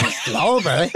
[0.00, 0.90] Ich glaube,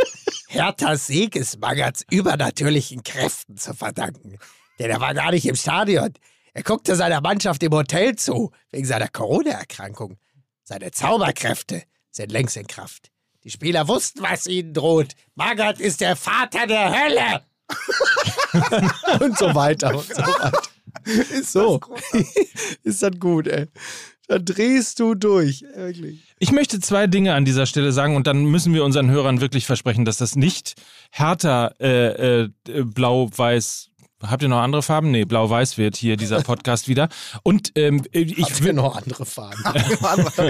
[0.48, 4.38] Herthas Sieg ist Magats übernatürlichen Kräften zu verdanken.
[4.78, 6.12] Denn er war gar nicht im Stadion.
[6.54, 10.18] Er guckte seiner Mannschaft im Hotel zu, wegen seiner Corona-Erkrankung.
[10.64, 13.10] Seine Zauberkräfte sind längst in Kraft.
[13.44, 15.14] Die Spieler wussten, was ihnen droht.
[15.34, 17.42] Magath ist der Vater der Hölle.
[19.20, 20.62] und so weiter und so weiter.
[21.04, 21.78] Ist So,
[22.12, 22.24] das
[22.82, 23.66] ist das gut, ey.
[24.28, 26.25] Da drehst du durch, wirklich.
[26.38, 29.64] Ich möchte zwei Dinge an dieser Stelle sagen und dann müssen wir unseren Hörern wirklich
[29.64, 30.74] versprechen, dass das nicht
[31.10, 33.88] härter äh, äh, blau-weiß.
[34.22, 35.10] Habt ihr noch andere Farben?
[35.10, 37.08] Nee, blau-weiß wird hier dieser Podcast wieder.
[37.42, 39.58] Und ähm, ich Habt ihr noch andere Farben?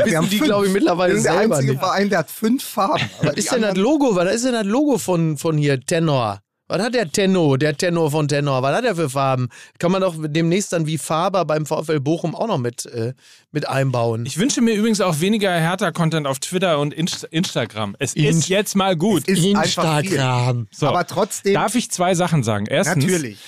[0.05, 1.81] Wir haben die, glaube ich, mittlerweile Wir sind der selber einzige nicht.
[1.81, 3.09] Verein, der hat fünf Farben.
[3.19, 4.17] Aber Was ist denn das Logo?
[4.17, 6.41] Was ist denn das Logo von, von hier, Tenor?
[6.69, 8.61] Was hat der Tenor, der Tenor von Tenor?
[8.63, 9.49] Was hat er für Farben?
[9.79, 13.15] Kann man doch demnächst dann wie Faber beim VfL Bochum auch noch mit, äh,
[13.53, 14.27] mit einbauen.
[14.27, 17.95] Ich wünsche mir übrigens auch weniger härter Content auf Twitter und Inst Instagram.
[18.01, 19.29] Es ist Inst- jetzt mal gut.
[19.29, 19.45] Ist.
[19.45, 20.67] Instagram.
[20.73, 22.67] So, Aber trotzdem, darf ich zwei Sachen sagen?
[22.67, 23.39] Erstens, natürlich.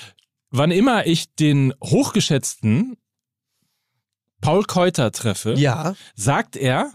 [0.51, 2.97] wann immer ich den hochgeschätzten
[4.41, 6.93] Paul Keuter treffe, Ja, sagt er,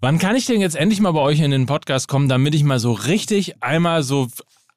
[0.00, 2.62] wann kann ich denn jetzt endlich mal bei euch in den Podcast kommen, damit ich
[2.62, 4.28] mal so richtig einmal so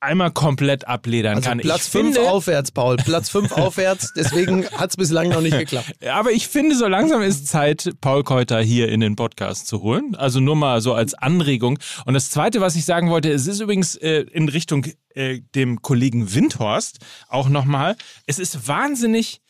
[0.02, 1.60] einmal komplett abledern also kann.
[1.60, 2.98] Platz ich 5 finde, aufwärts, Paul.
[2.98, 5.94] Platz 5 aufwärts, deswegen hat es bislang noch nicht geklappt.
[6.06, 10.16] aber ich finde, so langsam ist Zeit, Paul Keuter hier in den Podcast zu holen.
[10.16, 11.80] Also nur mal so als Anregung.
[12.06, 15.82] Und das Zweite, was ich sagen wollte, es ist übrigens äh, in Richtung äh, dem
[15.82, 17.96] Kollegen Windhorst auch nochmal.
[18.26, 19.42] Es ist wahnsinnig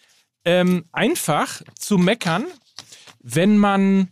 [0.46, 2.46] ähm, einfach zu meckern,
[3.22, 4.10] wenn man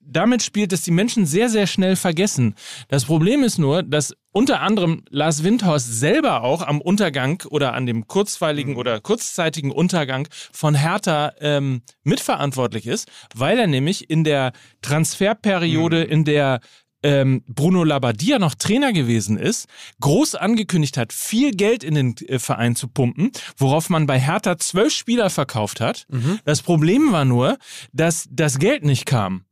[0.00, 2.54] damit spielt, dass die Menschen sehr, sehr schnell vergessen.
[2.88, 7.86] Das Problem ist nur, dass unter anderem Lars Windhorst selber auch am Untergang oder an
[7.86, 14.52] dem kurzweiligen oder kurzzeitigen Untergang von Hertha ähm, mitverantwortlich ist, weil er nämlich in der
[14.82, 16.60] Transferperiode, in der
[17.04, 19.68] ähm, Bruno Labbadia noch Trainer gewesen ist,
[20.00, 24.58] groß angekündigt hat, viel Geld in den äh, Verein zu pumpen, worauf man bei Hertha
[24.58, 26.06] zwölf Spieler verkauft hat.
[26.44, 27.58] Das Problem war nur,
[27.92, 29.44] dass das Geld nicht kam.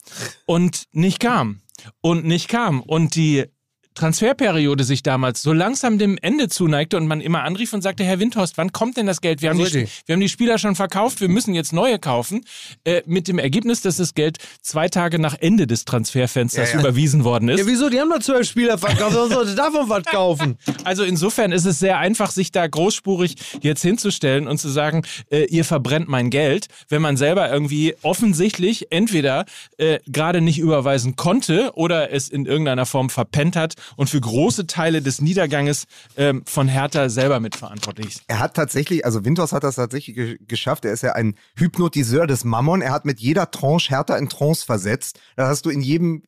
[0.47, 1.61] Und nicht kam.
[2.01, 2.81] Und nicht kam.
[2.81, 3.47] Und die
[3.95, 8.19] Transferperiode sich damals so langsam dem Ende zuneigte und man immer anrief und sagte, Herr
[8.21, 9.43] Windhorst, wann kommt denn das Geld?
[9.43, 12.45] Wir, haben die, wir haben die Spieler schon verkauft, wir müssen jetzt neue kaufen.
[12.85, 16.83] Äh, mit dem Ergebnis, dass das Geld zwei Tage nach Ende des Transferfensters Ja, ja.
[16.83, 17.67] Ja, überwiesen worden ist.
[17.67, 17.89] wieso?
[17.89, 19.15] Die haben doch zwölf Spieler verkauft.
[19.15, 20.59] Wer sollte davon was kaufen?
[20.85, 25.45] Also insofern ist es sehr einfach, sich da großspurig jetzt hinzustellen und zu sagen, äh,
[25.45, 29.45] ihr verbrennt mein Geld, wenn man selber irgendwie offensichtlich entweder
[29.79, 34.67] äh, gerade nicht überweisen konnte oder es in irgendeiner Form verpennt hat und für große
[34.67, 35.85] Teile des Niederganges
[36.17, 38.23] ähm, von Hertha selber mitverantwortlich ist.
[38.29, 40.85] Er hat tatsächlich, also Winters hat das tatsächlich ge geschafft.
[40.85, 42.83] Er ist ja ein Hypnotiseur des Mammon.
[42.83, 45.21] Er hat mit jeder Tranche Hertha in Trance versetzt.
[45.37, 46.23] Das hast du in jedem,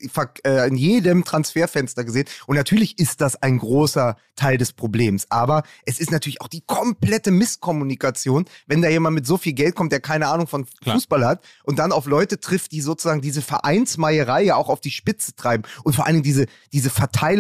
[0.45, 2.27] äh, in jedem Transferfenster gesehen.
[2.47, 5.27] Und natürlich ist das ein großer Teil des Problems.
[5.31, 9.75] Aber es ist natürlich auch die komplette Misskommunikation, wenn da jemand mit so viel Geld
[9.75, 10.97] kommt, der keine Ahnung von Klar.
[10.97, 14.91] Fußball hat und dann auf Leute trifft, die sozusagen diese Vereinsmeierei ja auch auf die
[14.91, 16.91] Spitze treiben und vor allen Dingen diese, diese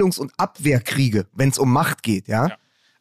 [0.05, 2.49] Verteilungs- und Abwehrkriege, wenn es um Macht geht, ja.
[2.49, 2.57] Ja.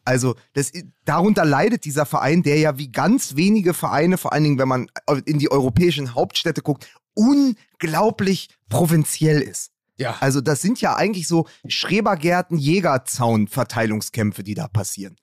[0.06, 0.70] Also das,
[1.06, 4.86] darunter leidet dieser Verein, der ja wie ganz wenige Vereine, vor allen Dingen, wenn man
[5.24, 9.70] in die europäischen Hauptstädte guckt, unglaublich provinziell ist.
[9.96, 10.16] Ja.
[10.20, 15.16] Also das sind ja eigentlich so Schrebergärten, Jägerzaun, Verteilungskämpfe, die da passieren.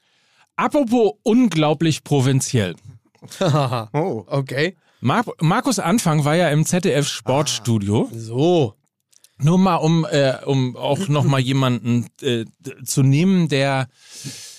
[0.56, 2.76] Apropos unglaublich provinziell.
[3.94, 4.24] Oh.
[4.26, 4.76] okay.
[5.00, 8.10] Mar Markus Anfang war ja im ZDF Sportstudio.
[8.12, 8.76] So.
[9.42, 12.46] Nur mal, um, äh, um auch noch mal jemanden äh,
[12.86, 13.88] zu nehmen, der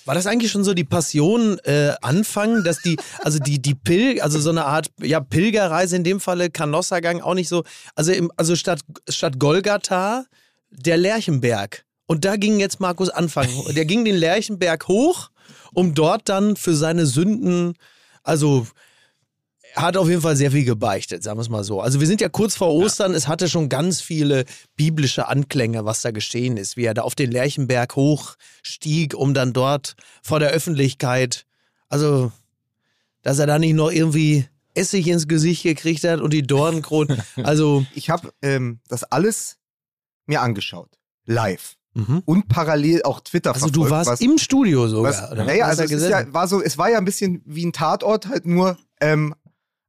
[0.05, 4.21] War das eigentlich schon so die Passion äh, Anfang, dass die, also die, die Pil,
[4.21, 7.63] also so eine Art ja, Pilgerreise in dem Falle, Kanossergang auch nicht so,
[7.95, 10.25] also, im, also statt, statt Golgatha
[10.71, 11.85] der Lerchenberg.
[12.07, 13.49] Und da ging jetzt Markus Anfang.
[13.77, 15.31] Der ging den Lerchenberg hoch,
[15.73, 17.75] um dort dann für seine Sünden,
[18.25, 18.67] also
[19.75, 21.81] hat auf jeden Fall sehr viel gebeichtet, sagen wir es mal so.
[21.81, 24.45] Also wir sind ja kurz vor Ostern, es hatte schon ganz viele
[24.77, 29.53] biblische Anklänge, was da geschehen ist, wie er da auf den Lerchenberg hochstieg, um dann
[29.53, 31.47] dort vor der Öffentlichkeit,
[31.89, 32.33] also
[33.23, 37.85] dass er da nicht noch irgendwie Essig ins Gesicht gekriegt hat und die Dornenkronen, also
[37.95, 39.59] Ich habe ähm, das alles
[40.27, 40.89] mir angeschaut.
[41.27, 41.77] Live.
[42.25, 43.87] und parallel auch Twitter Also verfolgt.
[43.87, 45.13] du warst was, im Studio sogar.
[45.13, 45.45] was, oder?
[45.45, 48.47] naja, also es, ja, war so, es war ja ein bisschen wie ein Tatort, halt
[48.47, 49.35] nur ähm,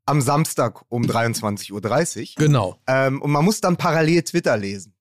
[0.06, 1.72] am Samstag um 23.30
[2.22, 2.26] Uhr.
[2.38, 2.78] genau.
[2.88, 4.94] Ähm, und man muss dann parallel Twitter lesen.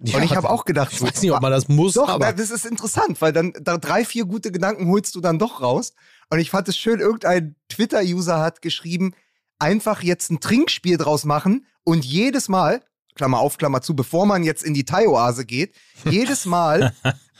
[0.00, 2.50] und ich habe auch gedacht, Ich weiß nicht, ob man das muss, Doch, aber das
[2.50, 5.92] ist interessant, weil dann da drei, vier gute Gedanken holst du dann doch raus.
[6.30, 9.14] Und ich fand es schön, irgendein Twitter-User hat geschrieben,
[9.58, 12.82] einfach jetzt ein Trinkspiel draus machen und jedes Mal,
[13.14, 16.92] Klammer auf, Klammer zu, bevor man jetzt in die Thai-Oase geht, jedes Mal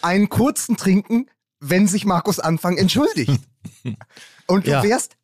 [0.03, 1.27] einen kurzen trinken,
[1.61, 3.41] wenn sich Markus Anfang entschuldigt.
[4.47, 4.83] Und du Ja.
[4.83, 5.17] wärst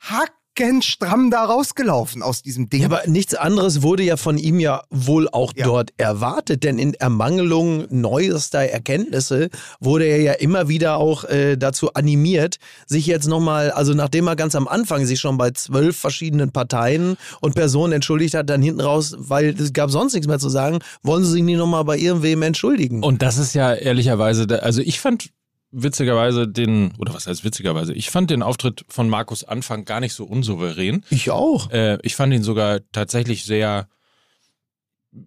[0.59, 2.83] hackenstramm da rausgelaufen aus diesem Ding.
[2.83, 5.65] Ja, aber nichts anderes wurde ja von ihm ja wohl auch Ja.
[5.67, 11.95] dort erwartet, denn in Ermangelung neuester Erkenntnisse wurde er ja immer wieder auch äh, dazu
[11.95, 16.53] animiert, sich jetzt nochmal, also nachdem er ganz am Anfang sich schon bei zwölf verschiedenen
[16.53, 20.49] Parteien und Personen entschuldigt hat, dann hinten raus, weil es gab sonst nichts mehr zu
[20.49, 23.03] sagen, wollen sie sich nicht nochmal bei irgendwem entschuldigen.
[23.03, 25.31] Und das ist ja ehrlicherweise, da- also ich fand
[25.77, 30.15] witzigerweise den, oder was heißt witzigerweise, ich fand den Auftritt von Markus Anfang gar nicht
[30.15, 31.05] so unsouverän.
[31.11, 31.71] ich auch.
[31.71, 33.89] Äh, ich fand ihn sogar tatsächlich sehr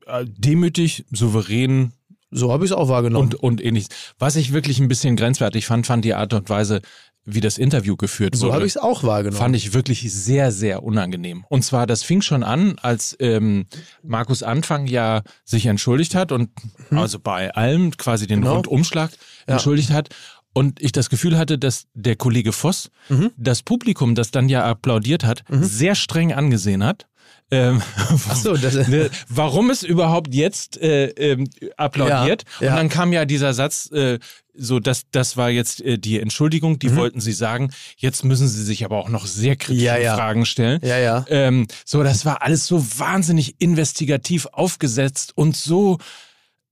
[0.05, 1.91] äh, demütig, souverän
[2.31, 3.27] So habe ich es auch wahrgenommen.
[3.27, 3.89] und, und ähnliches.
[4.19, 6.81] Was ich wirklich ein bisschen grenzwertig fand, fand die Art und Weise,
[7.29, 8.53] wie das Interview geführt so wurde.
[8.55, 9.37] habe ich es auch wahrgenommen.
[9.37, 11.43] Fand ich wirklich sehr, sehr unangenehm.
[11.49, 13.65] Und zwar, das fing schon an, als ähm,
[14.01, 16.49] Markus Anfang ja sich entschuldigt hat und
[16.89, 18.41] also bei allem quasi den.
[18.41, 18.55] Genau.
[18.55, 19.11] Rundumschlag
[19.45, 19.55] Ja.
[19.55, 20.07] entschuldigt hat.
[20.53, 23.31] Und ich das Gefühl hatte, dass der Kollege Voss Mhm.
[23.37, 27.05] das Publikum, das dann ja applaudiert hat, sehr streng angesehen hat.
[27.49, 32.43] Ähm, Ach so, das, ne, warum es überhaupt jetzt äh, ähm, applaudiert.
[32.59, 32.71] Ja, ja.
[32.71, 34.19] Und dann kam ja dieser Satz, äh,
[34.53, 36.79] so das, das war jetzt äh, die Entschuldigung, Mhm.
[36.79, 37.71] die wollten sie sagen.
[37.95, 40.15] Jetzt müssen sie sich aber auch noch sehr kritische ja.
[40.15, 40.81] Fragen stellen.
[40.83, 41.25] ja, ja.
[41.29, 45.99] Ähm, so, das war alles so wahnsinnig investigativ aufgesetzt und so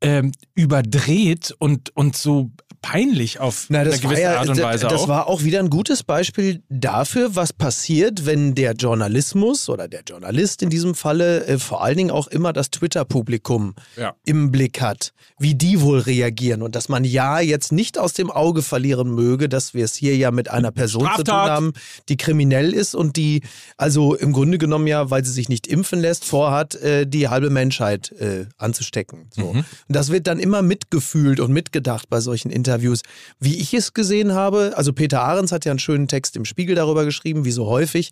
[0.06, 5.02] ähm, überdreht und, und so peinlich auf Na, eine gewisse ja, Art und Weise Das
[5.02, 5.08] auch.
[5.08, 10.62] war auch wieder ein gutes Beispiel dafür, was passiert, wenn der Journalismus oder der Journalist
[10.62, 14.14] in diesem Falle äh, vor allen Dingen auch immer das Twitter-Publikum Ja.
[14.24, 18.30] im Blick hat, wie die wohl reagieren und dass man ja jetzt nicht aus dem
[18.30, 21.50] Auge verlieren möge, dass wir es hier ja mit einer Person zu tun Straftat.
[21.50, 21.74] haben,
[22.08, 23.42] die kriminell ist und die
[23.78, 27.50] also im Grunde genommen ja, weil sie sich nicht impfen lässt, vorhat, äh, die halbe
[27.50, 29.28] Menschheit äh, anzustecken.
[29.32, 29.46] So.
[29.48, 29.66] Und
[29.96, 33.02] das wird dann immer mitgefühlt und mitgedacht bei solchen Interviews.
[33.40, 36.76] Wie ich es gesehen habe, also Peter Ahrens hat ja einen schönen Text im Spiegel
[36.76, 38.12] darüber geschrieben, wie so häufig.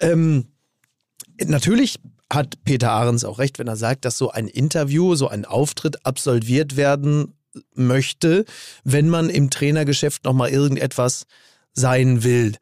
[0.00, 0.46] Ähm,
[1.44, 2.00] natürlich
[2.32, 6.04] hat Peter Ahrens auch recht, wenn er sagt, dass so ein Interview, so ein Auftritt
[6.04, 7.34] absolviert werden
[7.74, 8.44] möchte,
[8.82, 11.26] wenn man im Trainergeschäft nochmal irgendetwas
[11.72, 12.56] sein will.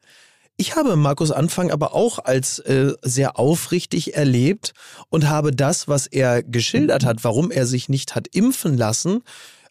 [0.61, 4.73] Ich habe Markus Anfang aber auch als äh, sehr aufrichtig erlebt
[5.07, 9.23] und habe das, was er geschildert hat, warum er sich nicht hat impfen lassen,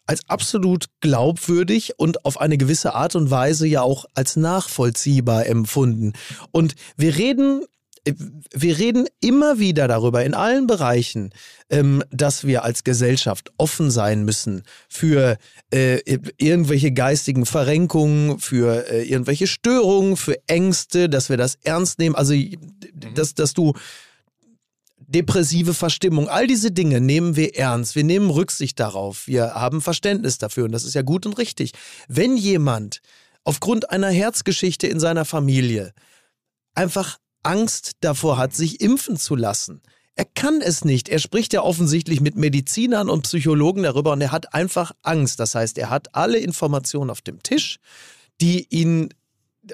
[0.07, 6.13] als absolut glaubwürdig und auf eine gewisse Art und Weise ja auch als nachvollziehbar empfunden.
[6.49, 7.65] Und wir reden
[8.05, 11.31] wir reden immer wieder darüber in allen Bereichen,
[11.69, 15.37] ähm, dass wir als Gesellschaft offen sein müssen für
[15.71, 15.99] äh,
[16.37, 22.15] irgendwelche geistigen Verrenkungen, für äh, irgendwelche Störungen, für Ängste, dass wir das ernst nehmen.
[22.15, 22.33] Also,
[23.15, 23.73] dass, dass du
[25.09, 27.95] depressive Verstimmung, all diese Dinge nehmen wir ernst.
[27.95, 29.27] Wir nehmen Rücksicht darauf.
[29.27, 31.73] Wir haben Verständnis dafür und das ist ja gut und richtig.
[32.07, 33.01] Wenn jemand
[33.43, 35.93] aufgrund einer Herzgeschichte in seiner Familie
[36.75, 39.81] einfach Angst davor hat, sich impfen zu lassen.
[40.15, 41.07] Er kann es nicht.
[41.07, 45.39] Er spricht ja offensichtlich mit Medizinern und Psychologen darüber und er hat einfach Angst.
[45.39, 47.79] Das heißt, er hat alle Informationen auf dem Tisch,
[48.41, 49.13] die ihn,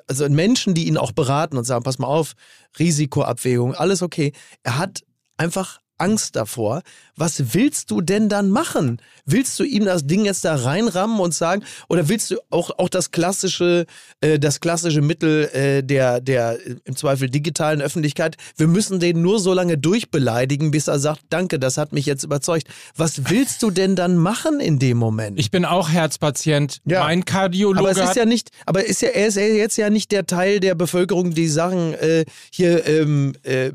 [0.08, 2.34] also Menschen, die ihn auch beraten und sagen, pass mal auf,
[2.78, 4.34] Risikoabwägung, alles okay.
[4.62, 5.04] Er hat
[5.38, 6.82] einfach Angst davor.
[7.16, 9.02] Was willst du denn dann machen?
[9.26, 12.90] Willst du ihm das Ding jetzt da reinrammen und sagen, oder willst du auch, auch
[12.90, 13.86] das klassische,
[14.22, 19.22] äh, das klassische Mittel äh, der, der äh, im Zweifel digitalen Öffentlichkeit, wir müssen den
[19.22, 22.68] nur so lange durchbeleidigen, bis er sagt, danke, das hat mich jetzt überzeugt.
[22.96, 25.40] Was willst du denn dann machen in dem Moment?
[25.40, 26.82] Ich bin auch Herzpatient.
[26.86, 27.00] Ja.
[27.02, 30.12] Mein Kardiologe aber es ist ja nicht, aber ist ja, er ist jetzt ja nicht
[30.12, 33.72] der Teil der Bevölkerung, die sagen, äh, hier, ähm, äh,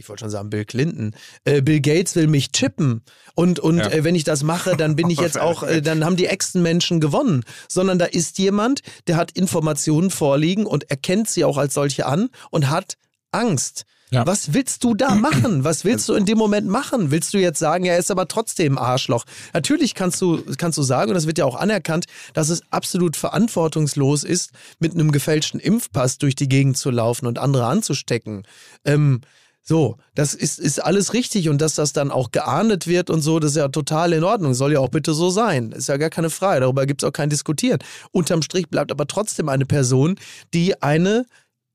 [0.00, 3.02] ich wollte schon sagen, Bill Clinton, äh, Bill Gates will mich chippen.
[3.34, 3.88] Und, und Ja.
[3.90, 7.00] äh, wenn ich das mache, dann bin ich jetzt auch, äh, dann haben die Echsenmenschen
[7.00, 7.44] gewonnen.
[7.68, 12.30] Sondern da ist jemand, der hat Informationen vorliegen und erkennt sie auch als solche an
[12.50, 12.94] und hat
[13.30, 13.84] Angst.
[14.12, 14.26] Ja.
[14.26, 15.62] Was willst du da machen?
[15.62, 17.12] Was willst du in dem Moment machen?
[17.12, 19.24] Willst du jetzt sagen, er ist aber trotzdem Arschloch?
[19.52, 23.16] Natürlich kannst du, kannst du sagen, und das wird ja auch anerkannt, dass es absolut
[23.16, 28.42] verantwortungslos ist, mit einem gefälschten Impfpass durch die Gegend zu laufen und andere anzustecken.
[28.84, 29.20] Ähm,
[29.62, 33.38] So, das ist, ist alles richtig und dass das dann auch geahndet wird und so,
[33.38, 34.54] das ist ja total in Ordnung.
[34.54, 35.72] Soll ja auch bitte so sein.
[35.72, 36.60] Ist ja gar keine Frage.
[36.60, 37.78] Darüber gibt es auch kein Diskutieren.
[38.10, 40.16] Unterm Strich bleibt aber trotzdem eine Person,
[40.54, 41.26] die eine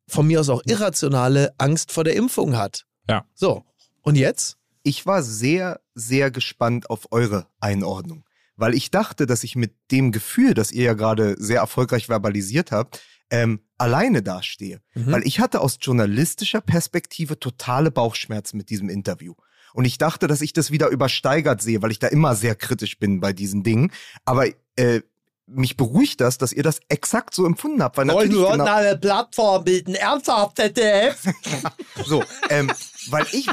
[0.08, 2.86] von mir aus auch irrationale Angst vor der Impfung hat.
[3.10, 3.26] Ja.
[3.34, 3.64] So,
[4.02, 4.58] und jetzt?
[4.84, 8.24] Ich war sehr, sehr gespannt auf eure Einordnung,
[8.56, 12.72] weil ich dachte, dass ich mit dem Gefühl, das ihr ja gerade sehr erfolgreich verbalisiert
[12.72, 13.02] habt,
[13.36, 14.82] ähm, alleine dastehe.
[14.94, 15.12] Mhm.
[15.12, 19.34] Weil ich hatte aus journalistischer Perspektive totale Bauchschmerzen mit diesem Interview.
[19.74, 22.98] Und ich dachte, dass ich das wieder übersteigert sehe, weil ich da immer sehr kritisch
[22.98, 23.92] bin bei diesen Dingen.
[24.24, 25.02] Aber äh,
[25.48, 27.98] mich beruhigt das, dass ihr das exakt so empfunden habt.
[27.98, 29.96] Weil natürlich genau, eine Plattform bilden.
[29.96, 31.22] Ernsthaft, ZDF?
[32.06, 32.72] so, ähm,
[33.10, 33.48] weil ich,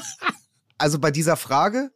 [0.78, 1.90] also bei dieser Frage,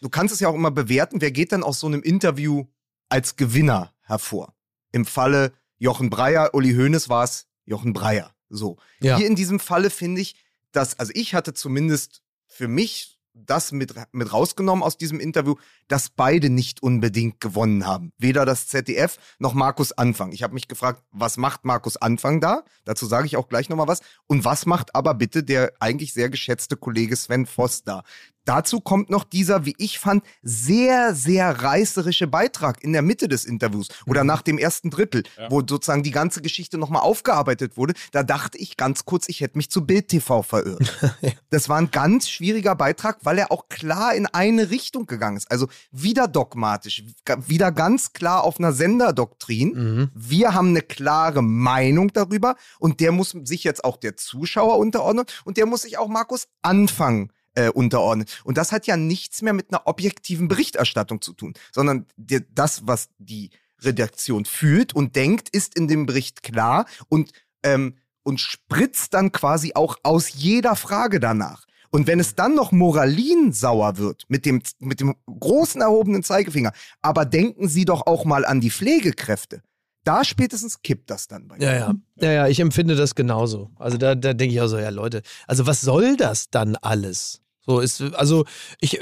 [0.00, 2.66] du kannst es ja auch immer bewerten, wer geht dann aus so einem Interview
[3.08, 4.54] als Gewinner hervor?
[4.92, 5.52] Im Falle
[5.84, 8.34] Jochen Breyer, Uli Hoeneß war es Jochen Breyer.
[8.48, 8.78] So.
[9.00, 9.18] Ja.
[9.18, 10.34] Hier in diesem Falle finde ich,
[10.72, 15.56] dass, also ich hatte zumindest für mich das mit, mit rausgenommen aus diesem Interview,
[15.88, 18.12] dass beide nicht unbedingt gewonnen haben.
[18.16, 20.32] Weder das ZDF noch Markus Anfang.
[20.32, 22.64] Ich habe mich gefragt, was macht Markus Anfang da?
[22.84, 24.00] Dazu sage ich auch gleich nochmal was.
[24.26, 28.04] Und was macht aber bitte der eigentlich sehr geschätzte Kollege Sven Voss da?
[28.44, 33.44] Dazu kommt noch dieser, wie ich fand, sehr, sehr reißerische Beitrag in der Mitte des
[33.44, 37.94] Interviews oder nach dem ersten Drittel, wo sozusagen die ganze Geschichte nochmal aufgearbeitet wurde.
[38.12, 40.98] Da dachte ich ganz kurz, ich hätte mich zu Bild TV verirrt.
[41.50, 45.50] Das war ein ganz schwieriger Beitrag, weil er auch klar in eine Richtung gegangen ist.
[45.50, 47.04] Also wieder dogmatisch,
[47.46, 49.68] wieder ganz klar auf einer Senderdoktrin.
[49.74, 50.10] Mhm.
[50.14, 55.26] Wir haben eine klare Meinung darüber und der muss sich jetzt auch der Zuschauer unterordnen
[55.44, 58.26] und der muss sich auch Markus Anfang äh, unterordnen.
[58.44, 62.86] Und das hat ja nichts mehr mit einer objektiven Berichterstattung zu tun, sondern der, das,
[62.86, 63.50] was die
[63.82, 69.72] Redaktion fühlt und denkt, ist in dem Bericht klar und, ähm, und spritzt dann quasi
[69.74, 71.66] auch aus jeder Frage danach.
[71.90, 77.24] Und wenn es dann noch moralinsauer wird mit dem, mit dem großen erhobenen Zeigefinger, aber
[77.24, 79.62] denken Sie doch auch mal an die Pflegekräfte.
[80.02, 81.78] Da spätestens kippt das dann bei Ja, mir.
[81.78, 81.94] ja.
[82.20, 83.70] Ja, ja, ich empfinde das genauso.
[83.76, 87.40] Also da, da denke ich auch so, ja Leute, also was soll das dann alles?
[87.66, 88.44] So ist, also
[88.80, 89.00] ich,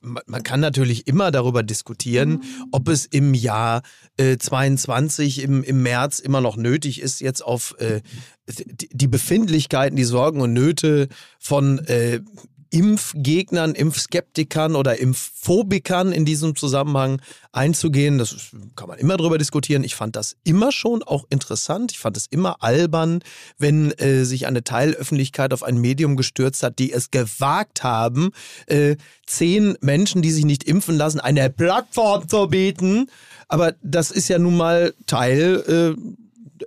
[0.00, 2.42] man kann natürlich immer darüber diskutieren,
[2.72, 3.82] ob es im Jahr
[4.16, 8.00] äh, 22, im, im März immer noch nötig ist, jetzt auf äh,
[8.46, 12.20] die die Befindlichkeiten, die Sorgen und Nöte von äh,
[12.70, 17.20] Impfgegnern, Impfskeptikern oder Impfphobikern in diesem Zusammenhang
[17.52, 18.18] einzugehen.
[18.18, 19.84] Das kann man immer drüber diskutieren.
[19.84, 21.92] Ich fand das immer schon auch interessant.
[21.92, 23.20] Ich fand es immer albern,
[23.58, 28.30] wenn äh, sich eine Teilöffentlichkeit auf ein Medium gestürzt hat, die es gewagt haben,
[28.66, 33.10] äh, zehn Menschen, die sich nicht impfen lassen, eine Plattform zu bieten.
[33.48, 36.18] Aber das ist ja nun mal Teil äh,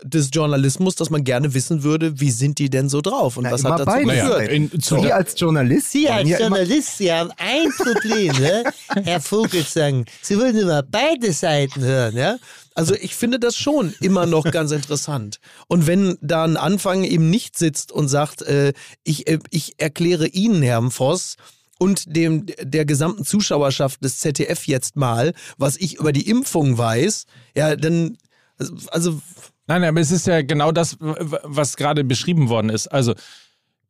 [0.04, 3.52] des Journalismus, dass man gerne wissen würde, wie sind die denn so drauf und Na,
[3.52, 4.52] was hat dazu beide Naja, geführt.
[4.52, 5.92] in, zu, Sie als Journalist.
[5.92, 8.64] Sie als Journalist, Sie haben ein Problem, ne?
[9.04, 10.06] Herr Vogelsang.
[10.22, 12.38] Sie wollen immer beide Seiten hören, ja?
[12.74, 15.40] Also ich finde das schon immer noch ganz interessant.
[15.68, 18.74] Und wenn da ein Anfang eben nicht sitzt und sagt, äh,
[19.04, 21.36] ich, äh, ich erkläre Ihnen, Herr Voss,
[21.80, 27.26] und dem der gesamten Zuschauerschaft des ZDF jetzt mal, was ich über die Impfung weiß,
[27.56, 28.18] ja, dann
[28.92, 29.20] also
[29.68, 32.88] Nein, aber es ist ja genau das, was gerade beschrieben worden ist.
[32.88, 33.14] Also,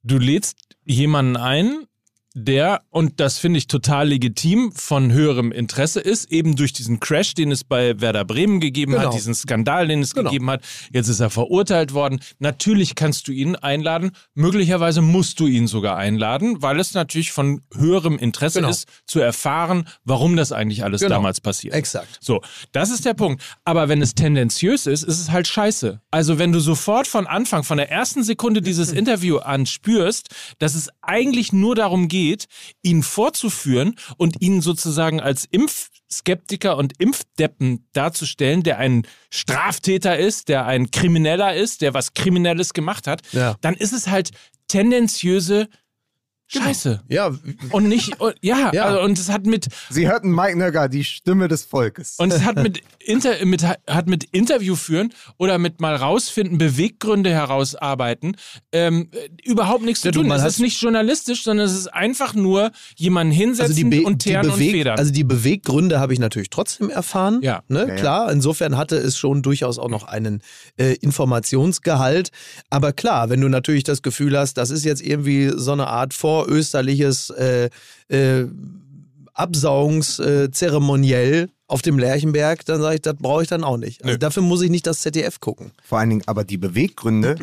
[0.04, 1.86] du lädst jemanden ein,
[2.34, 7.34] der, und das finde ich total legitim, von höherem Interesse ist, eben durch diesen Crash,
[7.34, 9.08] den es bei Werder Bremen gegeben Genau.
[9.08, 10.30] hat, diesen Skandal, den es Genau.
[10.30, 10.64] gegeben hat.
[10.94, 12.22] Jetzt ist er verurteilt worden.
[12.40, 14.12] Natürlich kannst du ihn einladen.
[14.34, 18.70] Möglicherweise musst du ihn sogar einladen, weil es natürlich von höherem Interesse Genau.
[18.72, 21.16] ist, zu erfahren, warum das eigentlich alles Genau.
[21.16, 21.74] damals passiert.
[21.76, 22.18] Exakt.
[22.22, 22.40] So,
[22.72, 23.44] das ist der Punkt.
[23.66, 26.00] Aber wenn es tendenziös ist, ist es halt scheiße.
[26.12, 30.76] Also wenn du sofort von Anfang, von der ersten Sekunde dieses Interview an spürst, dass
[30.76, 32.21] es eigentlich nur darum geht,
[32.84, 40.66] ihn vorzuführen und ihn sozusagen als Impfskeptiker und Impfdeppen darzustellen, der ein Straftäter ist, der
[40.66, 43.56] ein Krimineller ist, der was Kriminelles gemacht hat, Ja.
[43.62, 44.32] dann ist es halt
[44.68, 45.68] tendenziöse
[46.54, 47.02] Scheiße.
[47.08, 47.32] ja,
[47.72, 48.86] Und nicht, und, ja, Ja.
[48.86, 52.16] Also, und es hat mit, Sie hörten Mike Nögger, die Stimme des Volkes.
[52.20, 57.30] und es hat mit, Inter, mit, hat mit Interview führen oder mit mal rausfinden, Beweggründe
[57.32, 58.36] herausarbeiten,
[58.72, 60.30] ähm, äh, überhaupt nichts Ja, zu du, tun.
[60.30, 64.50] man Es ist nicht journalistisch, sondern es ist einfach nur jemanden hinsetzen Be- und teeren
[64.50, 64.98] und federn.
[65.00, 67.40] Also die Beweggründe habe ich natürlich trotzdem erfahren.
[67.42, 67.64] Ja.
[67.68, 67.82] Ne?
[67.82, 67.96] Ja, ja.
[67.96, 70.42] Klar, insofern hatte es schon durchaus auch noch einen
[70.78, 72.32] äh, Informationsgehalt.
[72.70, 76.14] Aber klar, wenn du natürlich das Gefühl hast, das ist jetzt irgendwie so eine Art
[76.46, 77.70] vorösterliches äh,
[78.10, 78.46] äh,
[79.34, 84.04] Absaugungszeremoniell auf dem Lerchenberg, dann sage ich, das brauche ich dann auch nicht.
[84.04, 85.72] Also dafür muss ich nicht das ZDF gucken.
[85.82, 87.38] Vor allen Dingen aber die Beweggründe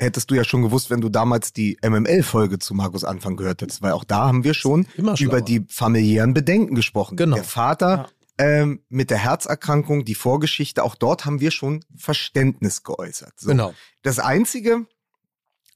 [0.00, 3.80] hättest du ja schon gewusst, wenn du damals die MML-Folge zu Markus Anfang gehört hättest,
[3.80, 4.88] weil auch da haben wir schon
[5.20, 7.16] über die familiären Bedenken gesprochen.
[7.16, 7.36] Genau.
[7.36, 13.34] Der Vater ähm, mit der Herzerkrankung, die Vorgeschichte, auch dort haben wir schon Verständnis geäußert.
[13.36, 13.50] So.
[13.50, 13.72] Genau.
[14.02, 14.86] Das Einzige,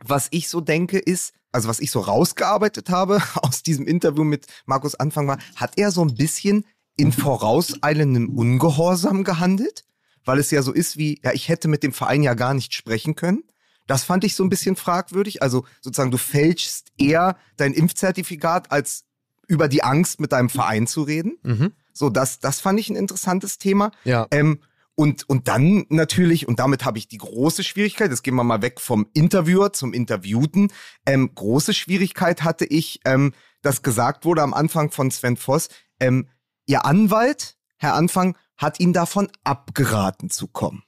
[0.04, 4.46] was ich so denke, ist, also was ich so rausgearbeitet habe aus diesem Interview mit
[4.66, 6.64] Markus Anfang war, hat er so ein bisschen
[6.96, 9.84] in vorauseilendem Ungehorsam gehandelt?
[10.24, 12.74] Weil es ja so ist wie, ja, ich hätte mit dem Verein ja gar nicht
[12.74, 13.44] sprechen können.
[13.86, 15.42] Das fand ich so ein bisschen fragwürdig.
[15.42, 19.04] Also sozusagen, du fälschst eher dein Impfzertifikat, als
[19.46, 21.38] über die Angst mit deinem Verein zu reden.
[21.44, 21.72] Mhm.
[21.92, 23.92] So, das, das fand ich ein interessantes Thema.
[24.04, 24.26] Ja.
[24.32, 24.58] Ähm,
[24.96, 28.62] und, und dann natürlich, und damit habe ich die große Schwierigkeit, jetzt gehen wir mal
[28.62, 30.72] weg vom Interviewer zum Interviewten.
[31.04, 35.68] Ähm, große Schwierigkeit hatte ich, ähm, dass gesagt wurde am Anfang von Sven Voss,
[36.00, 36.28] ähm,
[36.66, 40.82] Ihr Anwalt, Herr Anfang, hat ihn davon abgeraten zu kommen.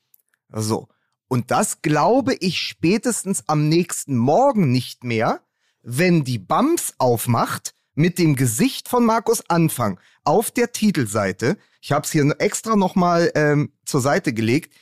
[0.49, 0.89] So.
[1.29, 5.43] Und das glaube ich spätestens am nächsten Morgen nicht mehr,
[5.83, 11.59] wenn die Bams aufmacht mit dem Gesicht von Markus Anfang auf der Titelseite.
[11.81, 14.75] Ich habe es hier extra nochmal ähm, zur Seite gelegt.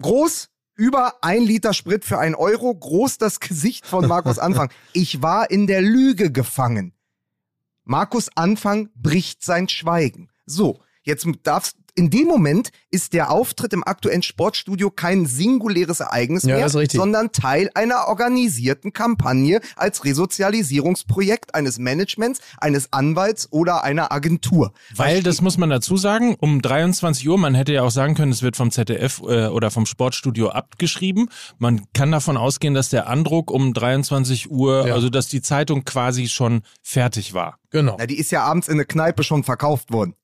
[0.00, 4.70] Groß, über ein Liter Sprit für ein Euro, groß das Gesicht von Markus Anfang.
[4.92, 6.94] Ich war in der Lüge gefangen.
[7.84, 10.30] Markus Anfang bricht sein Schweigen.
[10.46, 16.42] So, jetzt darfst in dem Moment ist der Auftritt im aktuellen Sportstudio kein singuläres Ereignis
[16.42, 24.12] Ja, mehr, sondern Teil einer organisierten Kampagne als Resozialisierungsprojekt eines Managements, eines Anwalts oder einer
[24.12, 24.72] Agentur.
[24.94, 28.32] Weil, das muss man dazu sagen, um 23 Uhr, man hätte ja auch sagen können,
[28.32, 31.28] es wird vom ZDF äh, oder vom Sportstudio abgeschrieben.
[31.58, 34.94] Man kann davon ausgehen, dass der Andruck um 23 Uhr, Ja.
[34.94, 37.58] also dass die Zeitung quasi schon fertig war.
[37.70, 37.96] Genau.
[37.98, 40.14] Na, die ist ja abends in der Kneipe schon verkauft worden.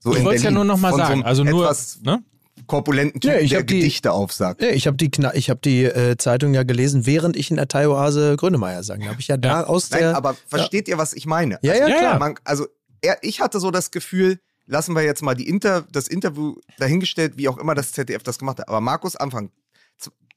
[0.00, 0.12] So.
[0.12, 1.12] So ich wollte es ja nur nochmal so sagen.
[1.14, 2.22] einem also nur, etwas ne?
[2.66, 4.62] korpulenten Ja, Typen, ich der die- Gedichte aufsagt.
[4.62, 7.68] Ja, ich habe die, ich hab die äh, Zeitung ja gelesen, während ich in der
[7.68, 9.00] Thai-Oase Grönemeyer sang.
[9.00, 10.16] Da habe ich ja da aus Nein, der...
[10.16, 11.58] aber versteht ihr, was ich meine?
[11.62, 12.18] Ja, ja, also, klar.
[12.18, 12.66] Man, also
[13.00, 17.36] er, ich hatte so das Gefühl, lassen wir jetzt mal die Inter, das Interview dahingestellt,
[17.36, 18.68] wie auch immer das ZDF das gemacht hat.
[18.68, 19.50] Aber Markus Anfang,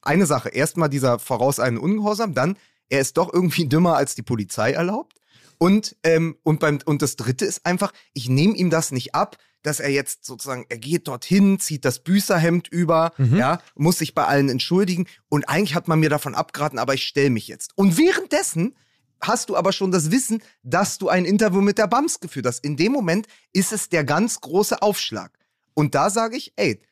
[0.02, 2.56] eine Sache, erstmal dieser vorauseilende Ungehorsam, dann,
[2.88, 5.14] er ist doch irgendwie dümmer als die Polizei erlaubt.
[5.58, 9.36] Und, ähm, und, beim, und das dritte ist einfach, ich nehme ihm das nicht ab,
[9.62, 14.24] dass er jetzt sozusagen, er geht dorthin, zieht das Büßerhemd über, ja, muss sich bei
[14.24, 15.06] allen entschuldigen.
[15.28, 17.72] Und eigentlich hat man mir davon abgeraten, aber ich stelle mich jetzt.
[17.76, 18.74] Und währenddessen
[19.20, 22.64] hast du aber schon das Wissen, dass du ein Interview mit der BAMS geführt hast.
[22.64, 25.38] In dem Moment ist es der ganz große Aufschlag.
[25.74, 26.82] Und da sage ich, ey,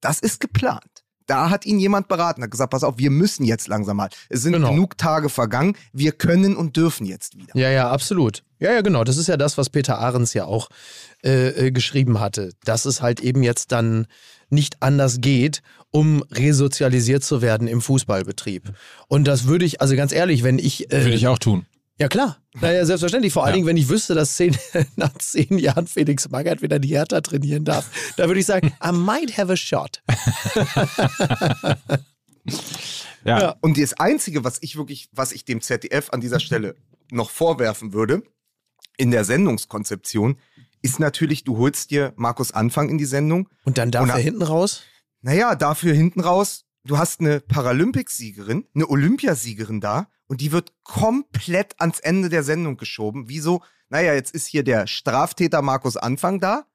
[0.00, 0.89] das ist geplant.
[1.30, 4.08] Da hat ihn jemand beraten, hat gesagt, pass auf, wir müssen jetzt langsam mal.
[4.28, 4.70] Es sind Genau.
[4.70, 7.56] genug Tage vergangen, wir können und dürfen jetzt wieder.
[7.56, 8.42] Ja, ja, absolut.
[8.58, 9.04] Ja, ja, genau.
[9.04, 10.70] Das ist ja das, was Peter Ahrens ja auch
[11.24, 12.50] äh, äh, geschrieben hatte.
[12.64, 14.08] Dass es halt eben jetzt dann
[14.48, 15.62] nicht anders geht,
[15.92, 18.72] um resozialisiert zu werden im Fußballbetrieb.
[19.06, 20.90] Und das würde ich, also ganz ehrlich, wenn ich.
[20.92, 21.64] Äh, Würde ich auch tun.
[22.00, 22.38] Ja, klar.
[22.60, 23.32] Naja, selbstverständlich.
[23.32, 23.54] Vor allen Ja.
[23.56, 24.56] Dingen, wenn ich wüsste, dass zehn,
[24.96, 28.90] nach zehn Jahren Felix Magath wieder die Hertha trainieren darf, da würde ich sagen, I
[28.92, 30.02] might have a shot.
[33.24, 33.38] Ja.
[33.38, 33.56] Ja.
[33.60, 36.74] Und das Einzige, was ich wirklich, was ich dem ZDF an dieser Stelle
[37.10, 38.22] noch vorwerfen würde,
[38.96, 40.38] in der Sendungskonzeption,
[40.80, 43.48] ist natürlich, du holst dir Markus Anfang in die Sendung.
[43.64, 44.82] Und dann darf Und er na- hinten raus?
[45.20, 51.80] Naja, dafür hinten raus, du hast eine Paralympicsiegerin, eine Olympiasiegerin da und die wird komplett
[51.80, 53.24] ans Ende der Sendung geschoben.
[53.28, 53.62] Wieso?
[53.88, 56.66] Naja, jetzt ist hier der Straftäter Markus Anfang da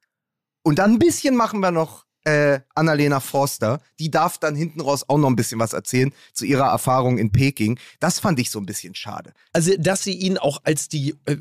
[0.64, 3.82] und dann ein bisschen machen wir noch äh, Annalena Forster.
[4.00, 7.32] Die darf dann hinten raus auch noch ein bisschen was erzählen zu ihrer Erfahrung in
[7.32, 7.80] Peking.
[8.00, 9.34] Das fand ich so ein bisschen schade.
[9.54, 11.38] Also, dass sie ihn auch als die äh,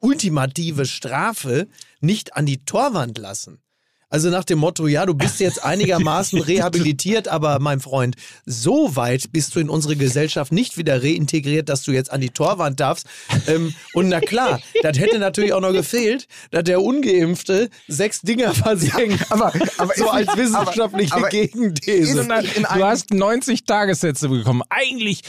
[0.00, 1.68] ultimative Strafe
[2.00, 3.62] nicht an die Torwand lassen.
[4.12, 8.14] Also nach dem Motto, ja, du bist jetzt einigermaßen rehabilitiert, aber mein Freund,
[8.46, 12.28] so weit bist du in unsere Gesellschaft nicht wieder reintegriert, dass du jetzt an die
[12.28, 13.06] Torwand darfst.
[13.46, 18.52] Ähm, und na klar, das hätte natürlich auch noch gefehlt, dass der Ungeimpfte sechs Dinger
[18.54, 19.24] versenkt.
[19.30, 22.24] aber, aber so als nicht- wissenschaftliche aber- aber Gegenthese.
[22.26, 24.60] Du hast 90 Tagessätze bekommen.
[24.68, 25.22] Eigentlich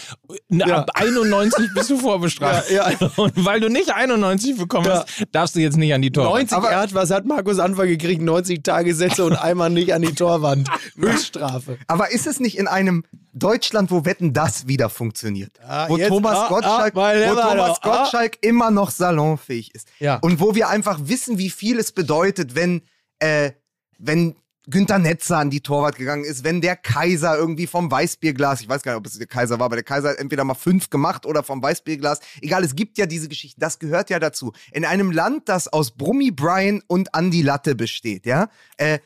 [0.49, 0.77] ne, Ja.
[0.79, 2.69] ab 91 bist du vorbestraft.
[2.69, 3.11] Ja, ja.
[3.15, 6.27] Und weil du nicht 91 bekommen hast, darfst du jetzt nicht an die Tore.
[6.27, 8.21] 90 Aber- er hat, was hat Markus Anfang gekriegt?
[8.21, 10.67] 90 Tagessätze und einmal nicht an die Torwand.
[10.97, 11.77] Höchststrafe.
[11.87, 13.03] Aber ist es nicht in einem
[13.33, 15.51] Deutschland, wo Wetten das wieder funktioniert?
[15.67, 17.97] Ah, wo jetzt- Thomas, ah, Gottschalk, ah, wo Lieber, Thomas ah.
[17.97, 19.87] Gottschalk immer noch salonfähig ist.
[19.99, 20.17] Ja.
[20.21, 22.81] Und wo wir einfach wissen, wie viel es bedeutet, wenn,
[23.19, 23.51] äh,
[23.99, 24.35] wenn
[24.69, 28.81] Günter Netzer an die Torwart gegangen ist, wenn der Kaiser irgendwie vom Weißbierglas, ich weiß
[28.81, 31.25] gar nicht, ob es der Kaiser war, aber der Kaiser hat entweder mal fünf gemacht
[31.25, 32.19] oder vom Weißbierglas.
[32.41, 34.53] Egal, es gibt ja diese Geschichte, das gehört ja dazu.
[34.71, 38.47] In einem Land, das aus Brummi Brian und Andy Latte besteht, ja,
[38.77, 38.99] äh,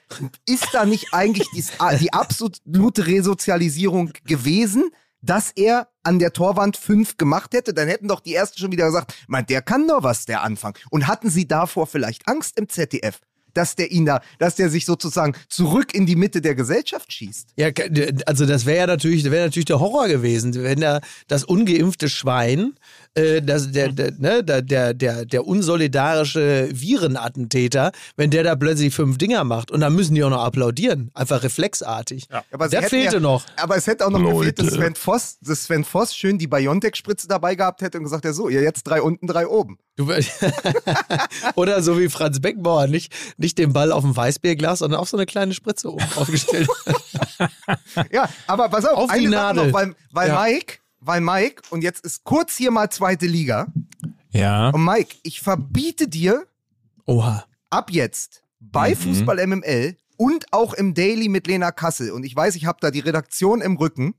[0.48, 1.64] ist da nicht eigentlich die,
[2.00, 4.92] die absolute Resozialisierung gewesen,
[5.22, 8.86] dass er an der Torwand fünf gemacht hätte, dann hätten doch die Ersten schon wieder
[8.86, 10.78] gesagt, meint, der kann doch was, der Anfang.
[10.92, 13.20] Und hatten sie davor vielleicht Angst im ZDF?
[13.58, 17.50] Dass der ihn da, dass der sich sozusagen zurück in die Mitte der Gesellschaft schießt.
[17.58, 17.70] Ja,
[18.26, 22.76] also das wäre ja natürlich, wäre natürlich der Horror gewesen, wenn da das ungeimpfte Schwein,
[23.16, 28.94] äh, das, der, der, ne, der, der, der, der unsolidarische Virenattentäter, wenn der da plötzlich
[28.94, 32.28] fünf Dinger macht und dann müssen die auch noch applaudieren, einfach reflexartig.
[32.32, 32.44] Ja.
[32.52, 33.44] Aber das fehlte ja, noch.
[33.56, 34.54] Aber es hätte auch noch Leute.
[34.54, 38.24] gefehlt, dass Sven Voss, dass Sven Voss schön die Biontech-Spritze dabei gehabt hätte und gesagt,
[38.24, 39.80] ja so, ihr jetzt drei unten, drei oben.
[39.96, 40.14] Du,
[41.56, 45.18] oder so wie Franz Beckenbauer, nicht, nicht den Ball auf dem Weißbierglas, sondern auf so
[45.18, 46.68] eine kleine Spritze oben aufgestellt.
[48.12, 49.68] ja, aber pass auf, auf eine die Nadel.
[49.68, 50.42] Noch, weil, weil Ja.
[50.44, 53.68] Mike, weil Mike, und jetzt ist kurz hier mal zweite Liga.
[54.32, 54.70] Ja.
[54.70, 56.46] Und Mike, ich verbiete dir
[57.06, 57.46] Oha.
[57.70, 58.96] ab jetzt bei Mhm.
[58.96, 62.92] Fußball MML und auch im Daily mit Lena Kassel, und ich weiß, ich habe da
[62.92, 64.16] die Redaktion im Rücken,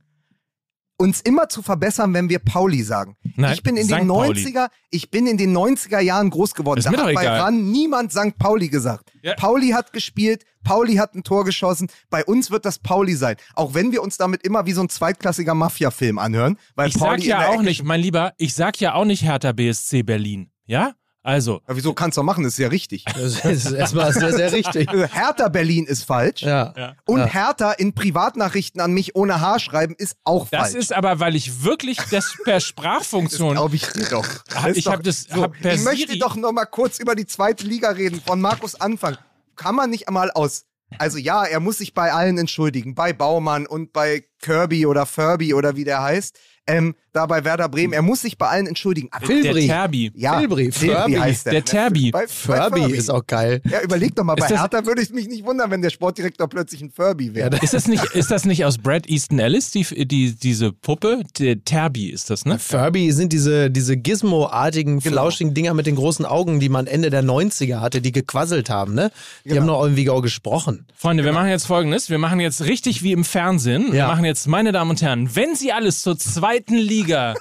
[0.99, 3.17] uns immer zu verbessern, wenn wir Pauli sagen.
[3.37, 3.93] Nein, ich bin in St.
[3.93, 4.41] den Pauli.
[4.41, 6.81] 90er, ich bin in den 90er Jahren groß geworden.
[6.81, 7.27] Ist da hat bei.
[7.27, 8.37] RAN niemand St.
[8.39, 9.11] Pauli gesagt.
[9.23, 9.35] Ja.
[9.35, 11.89] Pauli hat gespielt, Pauli hat ein Tor geschossen.
[12.11, 13.37] Bei uns wird das Pauli sein.
[13.55, 16.59] Auch wenn wir uns damit immer wie so ein zweitklassiger Mafia-Film anhören.
[16.75, 19.05] Weil Ich sag Pauli in ja auch Ecke nicht, mein Lieber, ich sag ja auch
[19.05, 20.51] nicht Hertha BSC Berlin.
[20.67, 20.95] Ja?
[21.23, 22.45] Also, Ja, wieso kannst du doch machen?
[22.45, 23.05] Das ist ja richtig.
[23.14, 24.89] Das ist erstmal sehr, sehr richtig.
[24.89, 26.43] Also Hertha Berlin ist falsch.
[26.43, 26.73] Ja.
[26.77, 26.95] Ja.
[27.07, 27.27] Und Ja.
[27.27, 30.75] Hertha in Privatnachrichten an mich ohne H schreiben ist auch das falsch.
[30.77, 33.53] ist aber, weil ich wirklich das per Sprachfunktion.
[33.55, 34.27] glaube ich doch.
[34.75, 35.43] Ich hab das- so.
[35.43, 38.75] hab per Ich möchte doch noch mal kurz über die zweite Liga reden von Markus
[38.81, 39.16] Anfang.
[39.57, 40.64] Kann man nicht einmal aus
[40.97, 45.53] also ja, er muss sich bei allen entschuldigen, bei Baumann und bei Kirby oder Furby
[45.53, 46.39] oder wie der heißt,
[46.69, 49.09] ähm, da bei Werder Bremen, er muss sich bei allen entschuldigen.
[49.11, 49.66] Aber der Filbri.
[49.66, 50.12] Terbi.
[50.14, 51.53] ja, Filbri, Furby, heißt der.
[51.55, 52.11] der Terbi.
[52.12, 53.61] Bei, bei Furby ist auch geil.
[53.69, 55.91] Ja, überleg doch mal, bei Ist das- Hertha würde ich mich nicht wundern, wenn der
[55.91, 57.59] Sportdirektor plötzlich ein Furby wäre.
[57.62, 61.23] Ist das nicht, ist das nicht aus Brad Easton Ellis, die, die, diese Puppe?
[61.39, 62.59] Der Terbi ist das, ne?
[62.59, 65.12] Furby sind diese, diese Gizmo-artigen, Genau.
[65.14, 68.95] flauschigen Dinger mit den großen Augen, die man Ende der 90er hatte, die gequasselt haben,
[68.95, 69.11] ne?
[69.45, 69.61] Die Genau.
[69.62, 70.87] haben noch irgendwie auch gesprochen.
[70.95, 72.11] Freunde, wir machen jetzt folgendes.
[72.11, 73.93] Wir machen jetzt richtig wie im Fernsehen.
[73.93, 74.09] Wir Ja.
[74.09, 76.19] machen jetzt, meine Damen und Herren, wenn Sie alles zur
[76.59, 77.35] zweiten Liga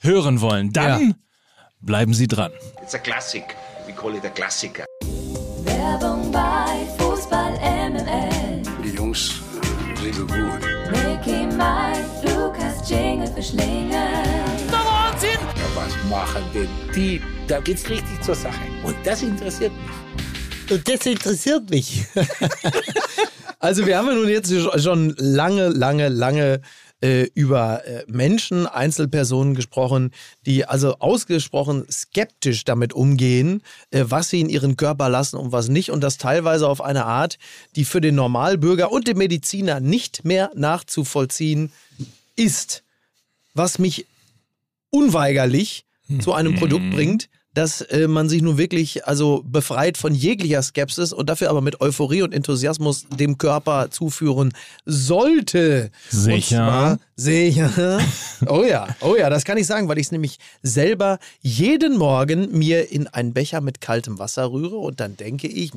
[0.00, 1.14] hören wollen, dann Ja.
[1.80, 2.52] bleiben Sie dran.
[2.82, 3.54] It's a classic.
[3.86, 4.84] We call it a Klassiker.
[5.64, 8.62] Werbung bei Fußball MML.
[8.84, 9.32] Die Jungs
[10.00, 10.60] sind so gut.
[10.90, 13.92] Mickey, Mike, Lukas, Jingle für Schlingel.
[14.70, 15.12] Ja,
[15.74, 17.20] was machen denn die?
[17.46, 18.58] Da geht's richtig zur Sache.
[18.84, 20.70] Und das interessiert mich.
[20.78, 22.04] Und das interessiert mich.
[23.64, 24.52] Also wir haben ja nun jetzt
[24.82, 26.62] schon lange, lange, lange
[27.02, 30.12] äh, über äh, Menschen, Einzelpersonen gesprochen,
[30.46, 35.68] die also ausgesprochen skeptisch damit umgehen, äh, was sie in ihren Körper lassen und was
[35.68, 35.90] nicht.
[35.90, 37.38] Und das teilweise auf eine Art,
[37.76, 41.72] die für den Normalbürger und den Mediziner nicht mehr nachzuvollziehen
[42.36, 42.82] ist.
[43.54, 44.06] Was mich
[44.90, 45.84] unweigerlich
[46.20, 51.12] zu einem Produkt bringt, dass äh, man sich nun wirklich also befreit von jeglicher Skepsis
[51.12, 54.52] und dafür aber mit Euphorie und Enthusiasmus dem Körper zuführen
[54.86, 55.90] sollte.
[56.08, 56.98] Sicher?
[57.16, 58.00] Sicher.
[58.48, 62.58] Oh ja, oh ja, das kann ich sagen, weil ich es nämlich selber jeden Morgen
[62.58, 65.70] mir in einen Becher mit kaltem Wasser rühre und dann denke ich,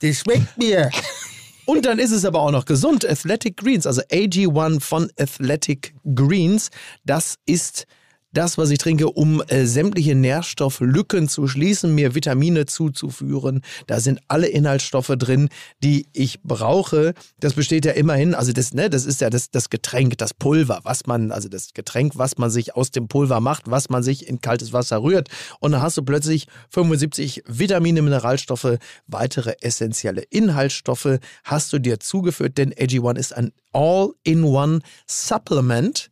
[0.00, 0.90] das schmeckt mir.
[1.66, 3.08] und dann ist es aber auch noch gesund.
[3.08, 6.70] Athletic Greens, also AG1 von Athletic Greens,
[7.04, 7.86] das ist
[8.32, 13.62] das, was ich trinke, um äh, sämtliche Nährstofflücken zu schließen, mir Vitamine zuzuführen.
[13.86, 15.48] Da sind alle Inhaltsstoffe drin,
[15.82, 17.14] die ich brauche.
[17.40, 20.80] Das besteht ja immerhin, also das, ne, das ist ja das, das Getränk, das Pulver,
[20.84, 24.26] was man, also das Getränk, was man sich aus dem Pulver macht, was man sich
[24.26, 25.28] in kaltes Wasser rührt.
[25.60, 32.58] Und dann hast du plötzlich 75 Vitamine, Mineralstoffe, weitere essentielle Inhaltsstoffe hast du dir zugeführt,
[32.58, 36.11] denn AG1 ist ein All-in-One Supplement.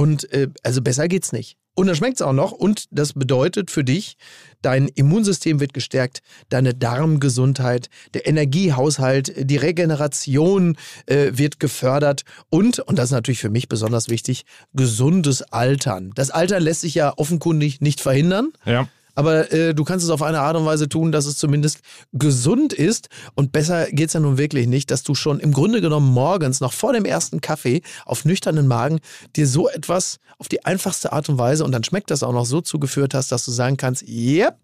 [0.00, 1.58] Und äh, also besser geht's nicht.
[1.74, 2.52] Und dann schmeckt's auch noch.
[2.52, 4.16] Und das bedeutet für dich,
[4.62, 12.98] dein Immunsystem wird gestärkt, deine Darmgesundheit, der Energiehaushalt, die Regeneration äh, wird gefördert und, und
[12.98, 16.12] das ist natürlich für mich besonders wichtig, gesundes Altern.
[16.14, 18.54] Das Altern lässt sich ja offenkundig nicht verhindern.
[18.64, 18.88] Ja.
[19.20, 21.80] Aber äh, du kannst es auf eine Art und Weise tun, dass es zumindest
[22.14, 23.10] gesund ist.
[23.34, 26.72] Und besser geht's ja nun wirklich nicht, dass du schon im Grunde genommen morgens, noch
[26.72, 29.00] vor dem ersten Kaffee, auf nüchternen Magen,
[29.36, 32.46] dir so etwas auf die einfachste Art und Weise und dann schmeckt das auch noch
[32.46, 34.56] so zugeführt hast, dass du sagen kannst, yep,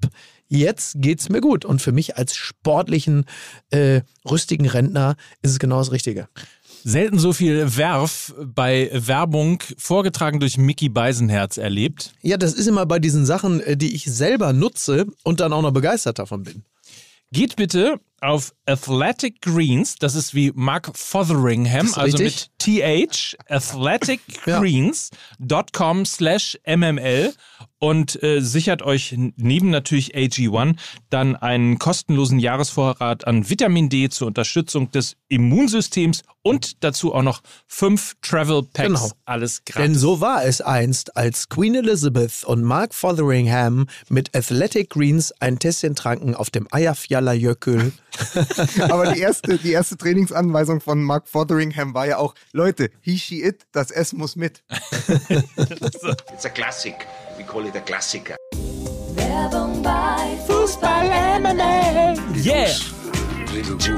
[0.48, 1.66] jetzt geht's mir gut.
[1.66, 3.26] Und für mich als sportlichen,
[3.68, 6.28] äh, rüstigen Rentner ist es genau das Richtige.
[6.89, 12.12] Selten so viel Werf bei Werbung vorgetragen durch Mickey Beisenherz erlebt.
[12.22, 15.62] Ja, das ist immer bei diesen Sachen, äh, die ich selber nutze und dann auch
[15.62, 16.62] noch begeistert davon bin.
[17.32, 22.50] Geht bitte auf Athletic Greens, das ist wie Mark Fotheringham, also richtig.
[22.58, 27.34] mit TH, athleticgreens.com slash MML
[27.78, 30.76] und äh, sichert euch neben natürlich AG1
[31.10, 37.42] dann einen kostenlosen Jahresvorrat an Vitamin D zur Unterstützung des Immunsystems und dazu auch noch
[37.66, 38.88] fünf Travel Packs.
[38.88, 39.10] Genau.
[39.24, 39.82] Alles gratis.
[39.82, 45.58] Denn so war es einst, als Queen Elizabeth und Mark Fotheringham mit Athletic Greens ein
[45.58, 47.92] Tässchen tranken auf dem Eyjafjallajökull.
[48.90, 53.42] Aber die erste, die erste Trainingsanweisung von Mark Fotheringham war ja auch, Leute, he, she,
[53.42, 54.62] it, das S muss mit.
[55.28, 57.07] It's a classic.
[57.36, 58.36] We call it a Klassiker.
[59.14, 61.09] Werbung bei Fußball
[61.40, 62.16] MML.
[62.42, 62.68] yeah!
[63.50, 63.90] Gut.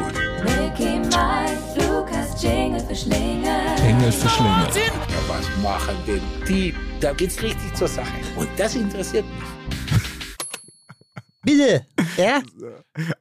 [0.45, 3.51] Mickey, Mike, Lukas, Jingle für Schlingel.
[3.83, 4.69] Engel für Schlinge.
[4.75, 4.93] Ja,
[5.29, 6.75] was machen denn die?
[7.01, 8.13] Da geht's richtig zur Sache.
[8.37, 10.03] Und das interessiert mich.
[11.43, 11.87] Bitte.
[12.17, 12.43] Ja?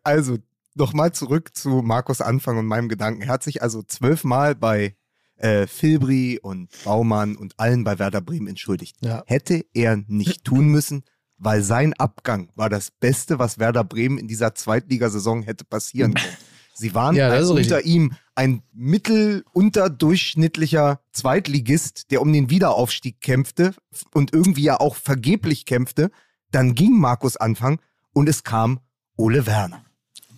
[0.03, 0.37] Also,
[0.77, 3.21] nochmal zurück zu Markus Anfang und meinem Gedanken.
[3.23, 4.95] Er hat sich also zwölfmal bei
[5.37, 8.97] äh, Filbri und Baumann und allen bei Werder Bremen entschuldigt.
[9.01, 9.23] Ja.
[9.27, 11.03] Hätte er nicht tun müssen,
[11.37, 16.37] weil sein Abgang war das Beste, was Werder Bremen in dieser Zweitligasaison hätte passieren können.
[16.73, 17.65] Sie waren Ja, richtig.
[17.65, 23.73] unter ihm ein mittel-unterdurchschnittlicher Zweitligist, der um den Wiederaufstieg kämpfte
[24.13, 26.11] und irgendwie ja auch vergeblich kämpfte.
[26.51, 27.81] Dann ging Markus Anfang
[28.13, 28.79] und es kam
[29.17, 29.83] Ole Werner.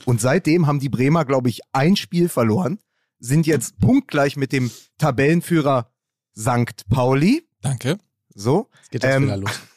[0.05, 2.79] Und seitdem haben die Bremer, glaube ich, ein Spiel verloren,
[3.19, 5.91] sind jetzt punktgleich mit dem Tabellenführer
[6.37, 6.87] St.
[6.89, 7.47] Pauli.
[7.61, 7.97] Danke.
[8.33, 8.69] So.
[8.77, 9.51] Jetzt geht das Ähm, wieder los.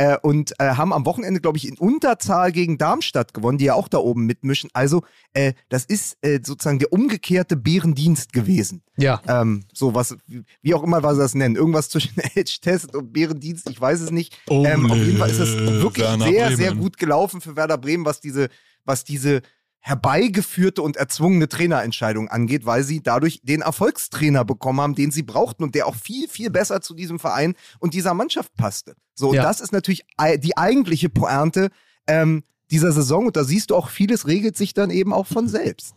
[0.00, 3.74] Äh, und äh, haben am Wochenende, glaube ich, in Unterzahl gegen Darmstadt gewonnen, die ja
[3.74, 4.70] auch da oben mitmischen.
[4.72, 8.82] Also, äh, das ist äh, sozusagen der umgekehrte Bärendienst gewesen.
[8.96, 9.20] Ja.
[9.26, 11.56] Ähm, so was, wie- wie auch immer was sie das nennen.
[11.56, 14.38] Irgendwas zwischen Edge-Test und Bärendienst, ich weiß es nicht.
[14.48, 16.56] ähm, auf jeden Fall ist es wirklich Werner sehr, Bremen.
[16.56, 18.50] sehr gut gelaufen für Werder Bremen, was diese,
[18.84, 19.42] was diese
[19.80, 25.62] herbeigeführte und erzwungene Trainerentscheidung angeht, weil sie dadurch den Erfolgstrainer bekommen haben, den sie brauchten
[25.62, 28.94] und der auch viel, viel besser zu diesem Verein und dieser Mannschaft passte.
[29.14, 29.42] So, und Ja.
[29.42, 30.04] das ist natürlich
[30.38, 31.70] die eigentliche Pointe
[32.06, 35.48] ähm, dieser Saison und da siehst du auch, vieles regelt sich dann eben auch von
[35.48, 35.94] selbst.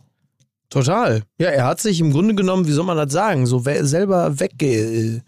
[0.70, 1.22] Total.
[1.36, 5.26] Ja, er hat sich im Grunde genommen, wie soll man das sagen, so selber weggeimpft.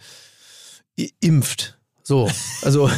[2.02, 2.30] So,
[2.62, 2.90] also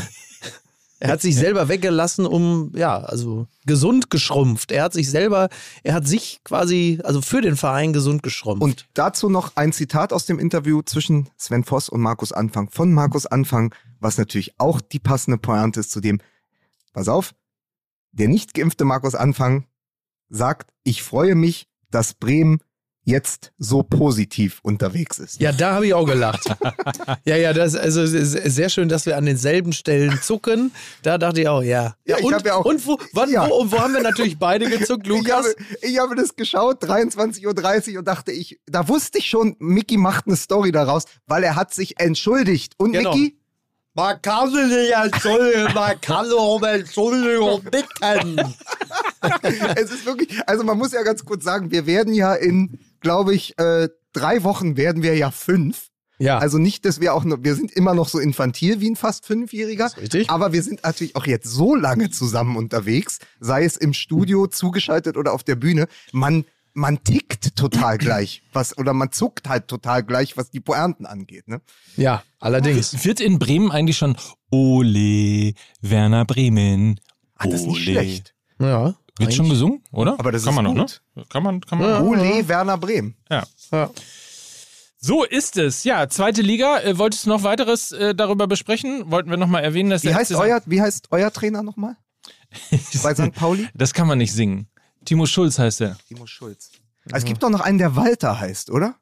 [0.99, 4.73] er hat sich selber weggelassen, um, ja, also gesund geschrumpft.
[4.73, 5.49] Er hat sich selber,
[5.83, 8.63] er hat sich quasi, also für den Verein gesund geschrumpft.
[8.63, 12.93] Und dazu noch ein Zitat aus dem Interview zwischen Sven Voss und Markus Anfang von
[12.93, 16.21] Markus Anfang, was natürlich auch die passende Pointe ist zu dem,
[16.93, 17.35] pass auf,
[18.13, 19.67] der nicht geimpfte Markus Anfang
[20.29, 22.61] sagt, ich freue mich, dass Bremen
[23.07, 25.41] jetzt so positiv unterwegs ist.
[25.41, 26.45] Ja, da habe ich auch gelacht.
[27.25, 30.73] ja, ja, das also es ist sehr schön, dass wir an denselben Stellen zucken.
[31.03, 31.95] Da dachte ich auch, ja.
[32.05, 33.49] Ja, ich und, hab ja auch- und wo, wann, Ja.
[33.49, 35.31] wo, und wo haben wir natürlich beide gezuckt, Ich Lukas?
[35.47, 39.97] habe, ich habe das geschaut, 23.30 Uhr und dachte ich, da wusste ich schon, Mickey
[39.97, 42.75] macht eine Story daraus, weil er hat sich entschuldigt.
[42.77, 43.15] Und Genau.
[43.15, 43.39] Mickey,
[43.95, 48.37] Man kann sich nicht entschuldigen, man kann nur um Entschuldigung bitten.
[49.77, 53.35] es ist wirklich, also man muss ja ganz kurz sagen, wir werden ja in, glaube
[53.35, 55.91] ich, äh, drei Wochen werden wir ja fünf.
[56.19, 56.39] ja.
[56.39, 59.27] Also nicht, dass wir auch noch, wir sind immer noch so infantil wie ein fast
[59.27, 59.91] Fünfjähriger.
[59.97, 60.31] richtig.
[60.31, 65.17] Aber wir sind natürlich auch jetzt so lange zusammen unterwegs, sei es im Studio zugeschaltet
[65.17, 65.87] oder auf der Bühne.
[66.13, 71.07] Man, man tickt total gleich, was, oder man zuckt halt total gleich, was die Poernten
[71.07, 71.61] angeht, ne?
[71.97, 73.05] ja, allerdings.
[73.05, 74.17] Wird in Bremen eigentlich schon
[74.51, 77.01] Ole Werner Bremen?
[77.37, 78.35] Ah, das ist nicht schlecht.
[78.59, 78.95] Ja.
[79.19, 80.19] Wird schon gesungen, oder?
[80.19, 81.03] Aber das kann ist man noch, gut.
[81.14, 81.25] ne?
[81.29, 81.89] Kann man, kann man.
[81.89, 82.01] Ja.
[82.03, 83.17] Ole Werner Bremen.
[83.31, 83.45] Ja.
[83.73, 83.91] Ja.
[84.99, 85.85] So ist es.
[85.85, 86.81] Ja, zweite Liga.
[86.81, 89.11] Äh, wolltest du noch weiteres äh, darüber besprechen?
[89.11, 91.97] Wollten wir nochmal erwähnen, dass Wie der heißt FC euer, wie heißt euer Trainer nochmal?
[93.03, 93.33] Bei St.
[93.35, 93.69] Pauli?
[93.75, 94.69] Das kann man nicht singen.
[95.05, 95.97] Timo Schulz heißt er.
[96.09, 96.71] Timo Schulz.
[97.07, 98.97] Also es gibt doch noch einen, der Walter heißt, oder?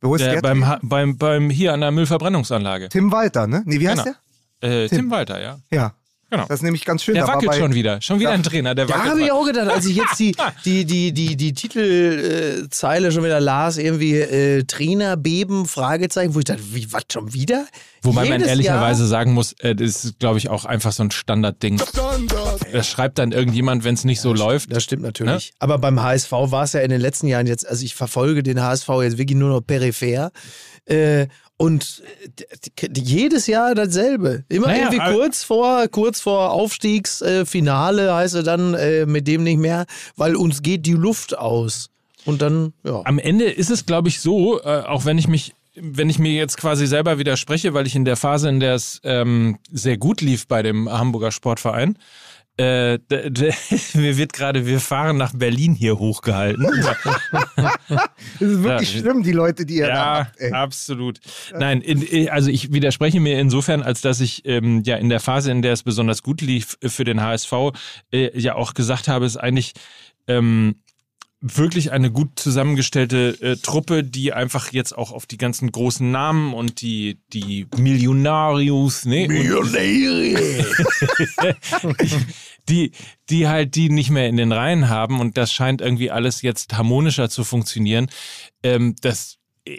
[0.00, 0.34] Wo ist der?
[0.34, 2.88] Der beim, beim, beim hier an der Müllverbrennungsanlage.
[2.88, 3.62] Tim Walter, ne?
[3.64, 4.16] Nee, wie heißt Genau.
[4.60, 4.84] der?
[4.84, 4.98] Äh, Tim.
[4.98, 5.10] Tim.
[5.10, 5.58] Walter, ja.
[5.70, 5.94] Ja.
[6.30, 6.44] Genau.
[6.46, 7.14] Das ist nämlich ganz schön.
[7.14, 8.00] Der Da war wackelt bei- schon wieder.
[8.02, 8.34] Schon wieder Ja.
[8.34, 9.10] ein Trainer, der Da wackelt.
[9.10, 13.40] habe ich auch gedacht, als ich jetzt die, die, die, die, die Titelzeile schon wieder
[13.40, 17.66] las, irgendwie äh, Trainer beben, Fragezeichen, wo ich dachte, wie, was schon wieder?
[18.02, 19.08] Wobei man Jedes ehrlicherweise Jahr?
[19.08, 21.80] sagen muss, äh, das ist, glaube ich, auch einfach so ein Standardding.
[22.72, 24.70] Das schreibt dann irgendjemand, wenn es nicht so läuft.
[24.72, 25.52] Das stimmt natürlich.
[25.58, 28.62] Aber beim HSV war es ja in den letzten Jahren jetzt, also ich verfolge den
[28.62, 30.30] HSV jetzt wirklich nur noch peripher.
[30.86, 31.26] Äh,
[31.58, 32.02] und
[32.80, 34.44] äh, jedes Jahr dasselbe.
[34.48, 39.42] Immer Naja, irgendwie kurz vor, kurz vor Aufstiegsfinale äh, heißt es dann äh, mit dem
[39.42, 39.84] nicht mehr,
[40.16, 41.90] weil uns geht die Luft aus.
[42.24, 43.02] Und dann, ja.
[43.04, 46.32] Am Ende ist es, glaube ich, so, äh, auch wenn ich mich, wenn ich mir
[46.32, 50.20] jetzt quasi selber widerspreche, weil ich in der Phase, in der es ähm, sehr gut
[50.20, 51.98] lief bei dem Hamburger Sportverein,
[52.58, 52.98] äh,
[53.94, 56.66] mir wird gerade, wir fahren nach Berlin hier hochgehalten.
[58.40, 59.00] Das ist wirklich Ja.
[59.00, 60.40] schlimm, die Leute, die ihr da Ja, habt.
[60.40, 60.52] Ey.
[60.52, 61.18] absolut.
[61.58, 65.50] Nein, in, also ich widerspreche mir insofern, als dass ich ähm, ja in der Phase,
[65.50, 67.52] in der es besonders gut lief äh, für den HSV,
[68.12, 69.72] äh, ja auch gesagt habe, es ist eigentlich
[70.26, 70.76] ähm,
[71.40, 76.52] wirklich eine gut zusammengestellte äh, Truppe, die einfach jetzt auch auf die ganzen großen Namen
[76.52, 79.28] und die, die Millionarius, ne?
[82.68, 82.90] die,
[83.30, 86.76] die halt die nicht mehr in den Reihen haben und das scheint irgendwie alles jetzt
[86.76, 88.08] harmonischer zu funktionieren.
[88.62, 89.36] Ähm, das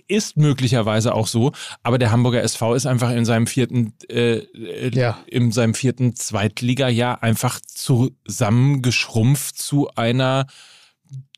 [0.08, 1.52] ist möglicherweise auch so,
[1.84, 5.18] aber der Hamburger SV ist einfach in seinem vierten, äh, äh, Ja.
[5.28, 10.46] in seinem vierten Zweitliga-Jahr einfach zusammengeschrumpft zu einer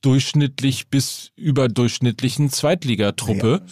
[0.02, 3.64] durchschnittlich bis überdurchschnittlichen Zweitligatruppe.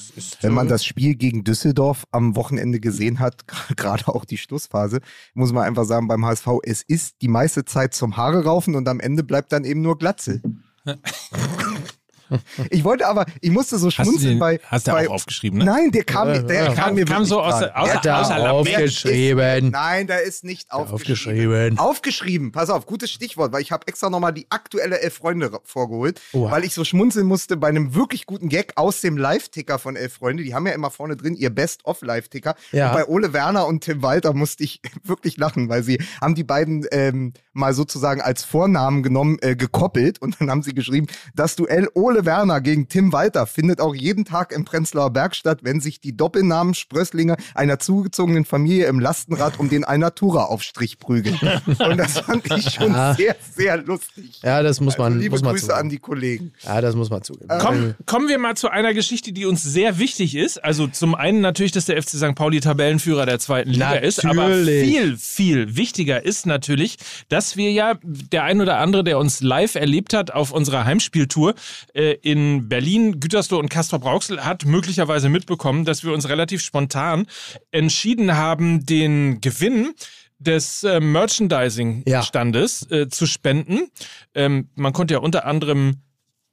[0.41, 3.45] Wenn man das Spiel gegen Düsseldorf am Wochenende gesehen hat,
[3.76, 5.00] gerade auch die Schlussphase,
[5.34, 8.88] muss man einfach sagen, beim HSV, es ist die meiste Zeit zum Haare raufen und
[8.88, 10.41] am Ende bleibt dann eben nur Glatze.
[12.69, 14.59] Ich wollte aber, ich musste so schmunzeln den, bei.
[14.65, 15.65] hast du auch aufgeschrieben, ne?
[15.65, 16.73] Nein, der kam, der ja.
[16.73, 19.65] kam mir Kam so aus der- aus Der der- aus der Der aufgeschrieben.
[19.65, 20.99] Ist, nein, da ist nicht aufgeschrieben.
[20.99, 21.80] Aufgeschrieben.
[21.80, 22.51] Aufgeschrieben.
[22.51, 26.51] Pass auf, gutes Stichwort, weil ich habe extra nochmal die aktuelle Elf Freunde vorgeholt, Oha.
[26.51, 30.13] weil ich so schmunzeln musste bei einem wirklich guten Gag aus dem Live-Ticker von Elf
[30.13, 30.43] Freunde.
[30.43, 32.55] Die haben ja immer vorne drin ihr Best-of-Live-Ticker.
[32.71, 32.89] Ja.
[32.89, 36.43] Und bei Ole Werner und Tim Walter musste ich wirklich lachen, weil sie haben die
[36.43, 41.55] beiden ähm, mal sozusagen als Vornamen genommen, äh, gekoppelt und dann haben sie geschrieben, das
[41.55, 45.80] Duell Ole Werner gegen Tim Walter findet auch jeden Tag im Prenzlauer Berg statt, wenn
[45.82, 51.38] sich die Doppelnamen Sprösslinge einer zugezogenen Familie im Lastenrad um den Alnatura-Aufstrich prügeln.
[51.65, 53.13] Und das fand ich schon Ja.
[53.15, 54.39] sehr, sehr lustig.
[54.43, 55.80] Ja, das muss man, also liebe muss man Grüße zugeben.
[55.80, 56.53] an die Kollegen.
[56.63, 57.47] Ja, das muss man zugeben.
[57.59, 60.63] Komm, kommen wir mal zu einer Geschichte, die uns sehr wichtig ist.
[60.63, 62.36] Also zum einen natürlich, dass der FC St.
[62.36, 64.89] Pauli Tabellenführer der zweiten Liga ist, aber Natürlich.
[64.89, 66.97] viel, viel wichtiger ist natürlich,
[67.30, 71.53] dass wir ja, der ein oder andere, der uns live erlebt hat auf unserer Heimspieltour
[71.93, 77.28] äh, in Berlin, Gütersloh und Castrop-Rauxel, hat möglicherweise mitbekommen, dass wir uns relativ spontan
[77.72, 79.93] entschieden haben, den Gewinn
[80.39, 83.89] des äh, Merchandising-Standes äh, zu spenden.
[84.34, 85.97] Ähm, man konnte ja unter anderem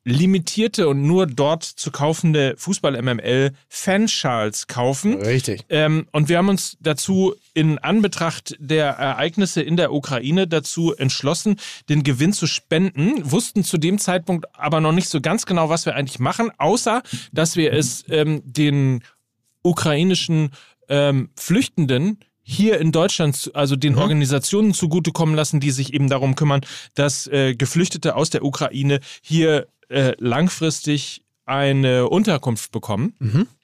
[0.06, 5.20] limitierte und nur dort zu kaufende Fußball-MML Fanschals kaufen.
[5.20, 5.64] Richtig.
[5.68, 11.56] Ähm, und wir haben uns dazu in Anbetracht der Ereignisse in der Ukraine dazu entschlossen,
[11.88, 15.86] den Gewinn zu spenden, wussten zu dem Zeitpunkt aber noch nicht so ganz genau, was
[15.86, 17.02] wir eigentlich machen, außer
[17.32, 19.02] dass wir es ähm, den
[19.62, 20.50] ukrainischen
[20.88, 26.60] ähm, Flüchtenden hier in Deutschland, also den Organisationen zugutekommen lassen, die sich eben darum kümmern,
[26.94, 33.14] dass äh, Geflüchtete aus der Ukraine hier äh, langfristig eine Unterkunft bekommen.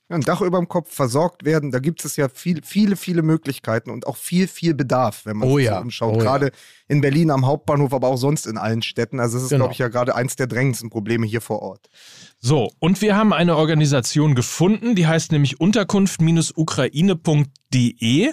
[0.09, 3.23] Ja, ein Dach über dem Kopf versorgt werden, da gibt es ja viel, viele, viele
[3.23, 6.15] Möglichkeiten und auch viel, viel Bedarf, wenn man Oh sich ja, so umschaut.
[6.15, 6.23] oh ja.
[6.23, 6.51] gerade
[6.87, 9.21] in Berlin am Hauptbahnhof, aber auch sonst in allen Städten.
[9.21, 9.65] Also es ist, Genau.
[9.65, 11.89] glaube ich, ja gerade eins der drängendsten Probleme hier vor Ort.
[12.39, 18.33] So, und wir haben eine Organisation gefunden, die heißt nämlich unterkunft-ukraine.de.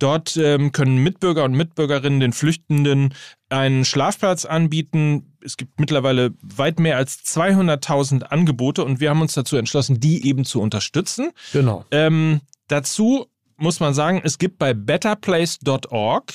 [0.00, 3.12] Dort ähm, können Mitbürger und Mitbürgerinnen den Flüchtenden
[3.48, 5.34] einen Schlafplatz anbieten.
[5.42, 10.26] Es gibt mittlerweile weit mehr als 200.000 Angebote und wir haben uns dazu entschlossen, die
[10.26, 11.30] eben zu unterstützen.
[11.52, 11.84] Genau.
[11.90, 13.26] Ähm, dazu
[13.56, 16.32] muss man sagen, es gibt bei betterplace.org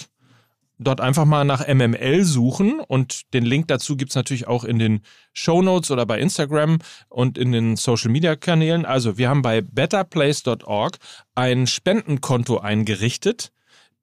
[0.80, 4.80] dort einfach mal nach MML suchen und den Link dazu gibt es natürlich auch in
[4.80, 5.02] den
[5.32, 8.86] Show Notes oder bei Instagram und in den Social Media Kanälen.
[8.86, 10.98] Also wir haben bei betterplace.org
[11.36, 13.52] ein Spendenkonto eingerichtet.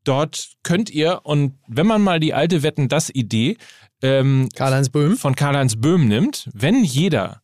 [0.04, 3.56] Dort könnt ihr, und wenn man mal die alte Wetten, das Idee
[4.02, 5.16] ähm, Karl-Heinz Böhm.
[5.16, 7.42] von Karl-Heinz Böhm nimmt, wenn jeder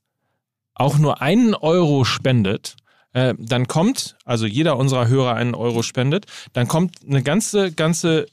[0.75, 2.77] auch nur einen Euro spendet,
[3.13, 8.27] äh, dann kommt, also jeder unserer Hörer einen Euro spendet, dann kommt eine ganze, ganze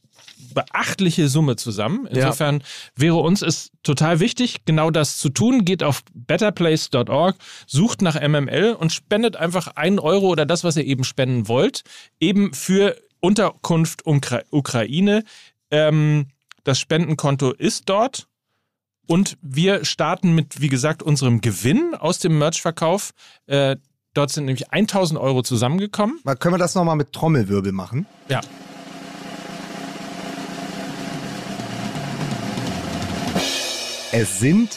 [0.54, 2.06] beachtliche Summe zusammen.
[2.08, 2.64] Insofern
[2.96, 5.66] wäre uns es total wichtig, genau das zu tun.
[5.66, 10.86] Geht auf betterplace.org, sucht nach MML und spendet einfach einen Euro oder das, was ihr
[10.86, 11.84] eben spenden wollt,
[12.20, 15.24] eben für Unterkunft Ukra Ukraine
[15.72, 16.28] Ähm,
[16.66, 18.28] das Spendenkonto ist dort.
[19.08, 23.12] Und wir starten mit, wie gesagt, unserem Gewinn aus dem Merchverkauf.
[23.48, 23.78] Äh,
[24.14, 26.20] dort sind nämlich 1000 Euro zusammengekommen.
[26.24, 28.06] Mal, können wir das nochmal mit Trommelwirbel machen?
[28.30, 28.42] Ja.
[34.12, 34.70] Es sind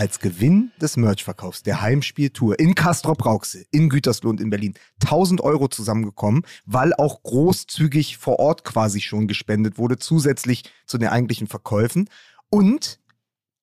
[0.00, 4.72] als Gewinn des Merchverkaufs der Heimspieltour in Castrop-Rauxel, in Gütersloh und in Berlin
[5.02, 11.10] 1000 Euro zusammengekommen, weil auch großzügig vor Ort quasi schon gespendet wurde, zusätzlich zu den
[11.10, 12.08] eigentlichen Verkäufen.
[12.48, 12.98] Und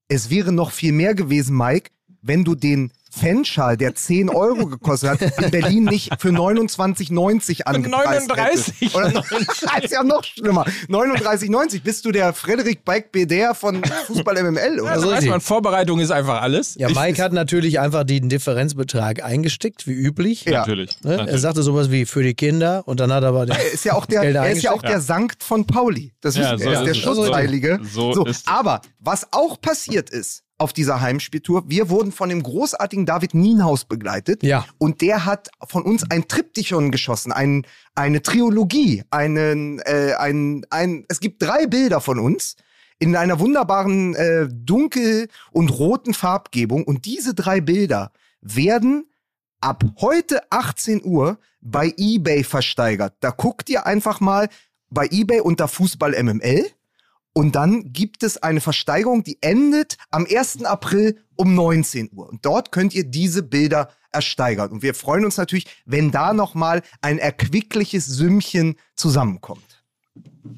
[0.09, 1.89] es wäre noch viel mehr gewesen, Mike,
[2.21, 8.27] wenn du den Fanschal, der 10 Euro gekostet hat, in Berlin nicht für 29,90 angepreist
[8.29, 8.75] 39.
[8.81, 8.95] hättest.
[8.95, 10.65] Oder das ist ja noch schlimmer.
[10.89, 11.81] 39,90.
[11.83, 15.11] Bist du der Frederik Beik Beder von Fußball MML oder Also so?
[15.13, 16.75] weiß man, Vorbereitung ist einfach alles.
[16.75, 20.45] Ja, Mike hat natürlich einfach den Differenzbetrag eingestickt, wie üblich.
[20.45, 20.59] Ja.
[20.59, 21.01] Natürlich.
[21.03, 21.11] Ne?
[21.13, 21.41] Er natürlich.
[21.41, 23.93] sagte sowas wie für die Kinder und dann hat er aber den Er ist ja
[23.93, 24.93] auch der, er ist ja auch eingesteckt.
[24.93, 26.13] der Sankt von Pauli.
[26.21, 26.93] Das Ja, ist, so er ist der.
[26.93, 27.79] Schutzheilige.
[27.91, 28.47] So- so ist es.
[28.47, 33.85] aber was auch passiert ist auf dieser Heimspieltour, wir wurden von dem großartigen David Nienhaus
[33.85, 34.43] begleitet.
[34.43, 34.65] Ja.
[34.77, 41.05] Und der hat von uns ein Triptychon geschossen, ein, eine Trilogie, einen, äh, ein, ein,
[41.09, 42.55] es gibt drei Bilder von uns
[42.99, 46.83] in einer wunderbaren äh, dunkel- und roten Farbgebung.
[46.83, 49.09] Und diese drei Bilder werden
[49.61, 53.15] ab heute 18 Uhr bei eBay versteigert.
[53.19, 54.49] Da guckt ihr einfach mal
[54.89, 56.65] bei eBay unter Fußball MML
[57.37, 60.65] und dann gibt es eine Versteigerung, die endet am 1.
[60.65, 62.27] April um 19 Uhr.
[62.27, 64.71] Und dort könnt ihr diese Bilder ersteigern.
[64.71, 69.83] Und wir freuen uns natürlich, wenn da nochmal ein erquickliches Sümmchen zusammenkommt.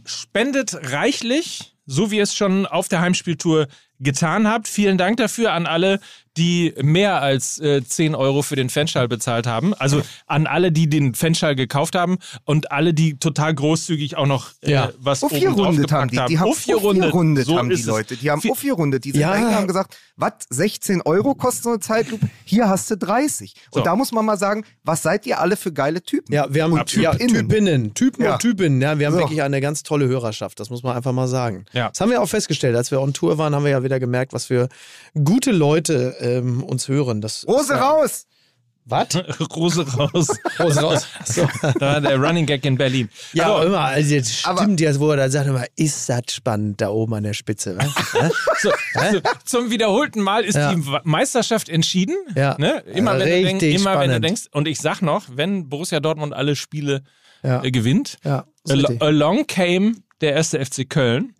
[0.05, 3.67] Spendet reichlich, so wie ihr es schon auf der Heimspieltour
[3.99, 4.69] getan habt.
[4.69, 5.99] Vielen Dank dafür an alle,
[6.39, 9.73] die mehr als äh, 10 Euro für den Fanschall bezahlt haben.
[9.75, 14.51] Also an alle, die den Fanschall gekauft haben und alle, die total großzügig auch noch
[14.61, 14.89] äh, Ja.
[14.97, 16.19] was oben Aufgerundet haben draufgepackt die.
[16.19, 16.29] haben.
[16.29, 17.03] Die haben Aufgerundet.
[17.05, 17.85] aufgerundet So haben die ist es.
[17.87, 18.15] Leute.
[18.17, 19.03] Die haben aufgerundet.
[19.05, 19.35] Die sind Ja.
[19.37, 22.27] haben gesagt, was, 16 Euro kostet so eine Zeitlupe?
[22.45, 23.53] Hier hast du 30.
[23.71, 23.83] Und So.
[23.83, 26.33] da muss man mal sagen, was seid ihr alle für geile Typen?
[26.33, 27.93] Ja, wir haben Und ja, Typinnen.
[27.93, 28.33] Typen Ja.
[28.33, 28.81] und Typinnen.
[28.81, 29.19] Ja, wir haben So.
[29.19, 31.65] wirklich eine ganz tolle Hörerschaft, das muss man einfach mal sagen.
[31.73, 31.89] Ja.
[31.89, 34.31] Das haben wir auch festgestellt, als wir on Tour waren, haben wir ja wieder gemerkt,
[34.33, 34.69] was für
[35.23, 37.21] gute Leute ähm, uns hören.
[37.21, 38.25] Das, Rose raus!
[38.85, 39.09] Was?
[39.55, 40.29] Rose raus.
[40.59, 41.05] Rose raus.
[41.25, 41.47] So.
[41.79, 43.07] Da der Running Gag in Berlin.
[43.33, 46.81] Ja, So, immer, also jetzt stimmt jetzt, wo er da sagt, immer, ist das spannend
[46.81, 47.77] da oben an der Spitze.
[48.61, 48.71] So,
[49.11, 50.73] so, zum wiederholten Mal ist Ja.
[50.73, 52.15] die Meisterschaft entschieden.
[52.35, 52.55] Ja.
[52.57, 52.79] Ne?
[52.87, 55.99] Immer, wenn du, Richtig denk, immer wenn du denkst, und ich sag noch, wenn Borussia
[55.99, 57.03] Dortmund alle Spiele
[57.43, 57.63] Ja.
[57.63, 59.01] äh, gewinnt, Ja, al richtig.
[59.03, 61.35] along came der erste FC Köln.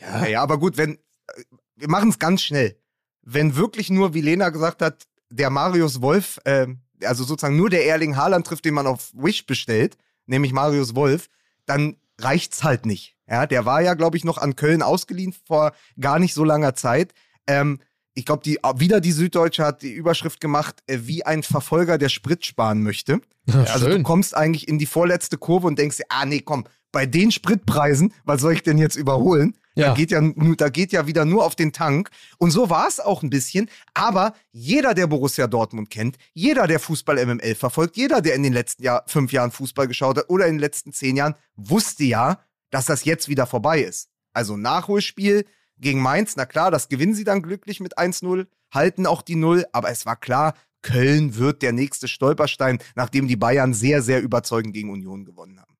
[0.00, 1.42] Ja, ja, aber gut, wenn, äh,
[1.76, 2.76] wir machen es ganz schnell.
[3.24, 6.66] Wenn wirklich nur, wie Lena gesagt hat, der Marius Wolf, äh,
[7.02, 9.96] also sozusagen nur der Erling Haaland trifft, den man auf Wish bestellt,
[10.26, 11.28] nämlich Marius Wolf,
[11.66, 13.16] dann reicht's halt nicht.
[13.28, 16.74] Ja, der war ja, glaube ich, noch an Köln ausgeliehen vor gar nicht so langer
[16.74, 17.12] Zeit.
[17.46, 17.80] Ähm,
[18.14, 22.08] ich glaube, die, wieder die Süddeutsche hat die Überschrift gemacht, äh, wie ein Verfolger, der
[22.08, 23.20] Sprit sparen möchte.
[23.66, 24.02] Also du schön.
[24.04, 28.14] kommst eigentlich in die vorletzte Kurve und denkst dir, ah nee, komm, bei den Spritpreisen,
[28.24, 29.56] was soll ich denn jetzt überholen?
[29.76, 29.88] Ja.
[29.88, 30.20] Da, geht ja,
[30.56, 32.10] da geht ja wieder nur auf den Tank.
[32.38, 33.68] Und so war es auch ein bisschen.
[33.92, 38.52] Aber jeder, der Borussia Dortmund kennt, jeder, der Fußball MML verfolgt, jeder, der in den
[38.52, 42.38] letzten Jahr, fünf Jahren Fußball geschaut hat oder in den letzten zehn Jahren, wusste ja,
[42.70, 44.10] dass das jetzt wieder vorbei ist.
[44.32, 45.44] Also Nachholspiel
[45.78, 49.66] gegen Mainz, na klar, das gewinnen sie dann glücklich mit 1-0, halten auch die Null,
[49.72, 54.74] aber es war klar, Köln wird der nächste Stolperstein, nachdem die Bayern sehr, sehr überzeugend
[54.74, 55.76] gegen Union gewonnen haben.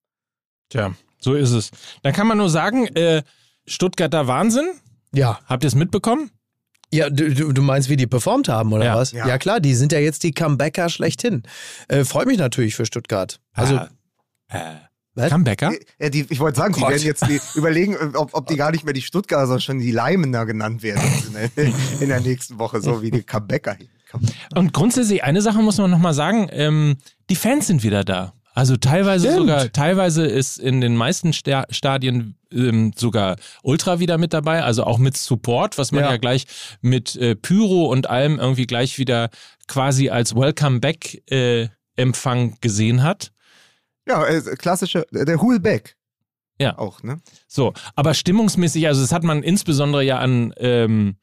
[0.71, 1.71] Tja, so ist es.
[2.03, 3.23] Dann kann man nur sagen, äh,
[3.67, 4.67] Stuttgarter Wahnsinn.
[5.13, 5.41] Ja.
[5.47, 6.31] Habt ihr es mitbekommen?
[6.93, 8.97] Ja, du, du meinst, wie die performt haben, oder Ja.
[8.97, 9.13] was?
[9.13, 9.27] Ja.
[9.27, 9.39] Ja.
[9.39, 11.43] klar, die sind ja jetzt die Comebacker schlechthin.
[11.89, 13.41] Äh, Freut mich natürlich für Stuttgart.
[13.53, 13.89] Also, Ah,
[14.49, 14.59] äh,
[15.15, 15.31] Was?
[15.31, 15.73] Comebacker?
[15.99, 16.91] Ja, die, ich wollte sagen, die Gott.
[16.91, 19.91] werden jetzt die, überlegen, ob, ob die gar nicht mehr die Stuttgarter, sondern schon die
[19.93, 23.77] Leimener genannt werden in der, in der nächsten Woche, so wie die Comebacker.
[24.55, 26.97] Und grundsätzlich, eine Sache muss man nochmal sagen, ähm,
[27.31, 28.33] die Fans sind wieder da.
[28.57, 29.41] Also teilweise Stimmt.
[29.41, 34.85] sogar, teilweise ist in den meisten Sta Stadien ähm, sogar Ultra wieder mit dabei, also
[34.85, 36.17] auch mit Support, was man ja, Ja.
[36.19, 36.47] gleich
[36.81, 39.31] mit äh, Pyro und allem irgendwie gleich wieder
[39.67, 43.33] quasi als Welcome Back äh, Empfang gesehen hat.
[44.07, 45.97] Ja, äh, klassische, der Hulbeck.
[46.61, 46.79] Ja.
[46.79, 47.21] Auch, ne?
[47.49, 51.17] So, aber stimmungsmäßig, also das hat man insbesondere ja an, ähm,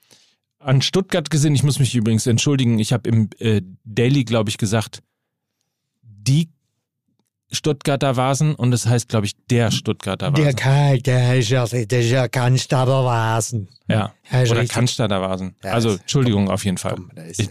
[0.60, 1.56] an Stuttgart gesehen.
[1.56, 5.02] Ich muss mich übrigens entschuldigen, ich habe im äh, Daily, glaube ich, gesagt,
[6.02, 6.50] die
[7.52, 11.04] Stuttgarter Vasen und es heißt, glaube ich, der Stuttgarter Der Vasen.
[11.04, 12.28] der ist ja, der ist ja
[12.58, 13.68] starker Vasen.
[13.88, 14.70] Ja, Ja, oder richtig.
[14.70, 15.56] Cannstatter Vasen.
[15.64, 16.96] Ja, also, das- Entschuldigung, auf jeden Fall.
[16.96, 17.50] komm, Ich-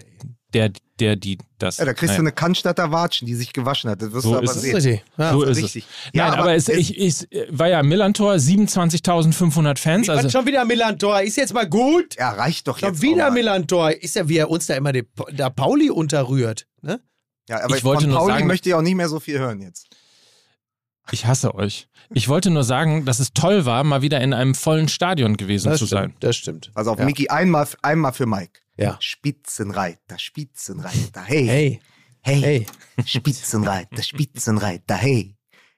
[0.52, 1.76] der, der, die, das.
[1.78, 2.30] Ja, da kriegst du naja.
[2.30, 4.02] eine Cannstatter Watschen, die sich gewaschen hat.
[4.02, 4.62] Das wirst So du aber ist es.
[4.62, 4.74] sehen.
[4.74, 5.04] Richtig.
[5.16, 5.30] Ja.
[5.32, 5.74] so das ist ist es.
[5.76, 5.86] richtig.
[6.12, 10.08] Nein, aber, es, ich, ich war ja Millantor, 27.500 Fans.
[10.08, 11.20] Was, Also, schon wieder Millantor.
[11.20, 12.16] Ist jetzt mal gut.
[12.18, 13.02] Ja, reicht doch Schon jetzt.
[13.02, 13.34] wieder auch mal.
[13.34, 13.92] Millantor.
[13.92, 16.66] Ist ja, wie er uns da immer den, da Pauli unterrührt.
[16.82, 17.00] Ne?
[17.50, 19.38] Ja, aber Ich wollte von nur Pauli sagen- möchte ich auch nicht mehr so viel
[19.38, 19.88] hören jetzt.
[21.10, 21.88] ich hasse euch.
[22.14, 25.68] Ich wollte nur sagen, dass es toll war, mal wieder in einem vollen Stadion gewesen
[25.70, 26.10] Das zu sein.
[26.10, 26.24] stimmt.
[26.24, 26.70] Das stimmt.
[26.74, 27.04] Also auf ja.
[27.04, 28.60] Miki, einmal, einmal für Mike.
[28.76, 28.96] Ja.
[29.00, 31.46] Spitzenreiter, Spitzenreiter, hey.
[31.46, 31.80] Hey,
[32.22, 32.40] hey.
[32.40, 32.66] hey.
[33.04, 35.36] Spitzenreiter, Spitzenreiter, hey.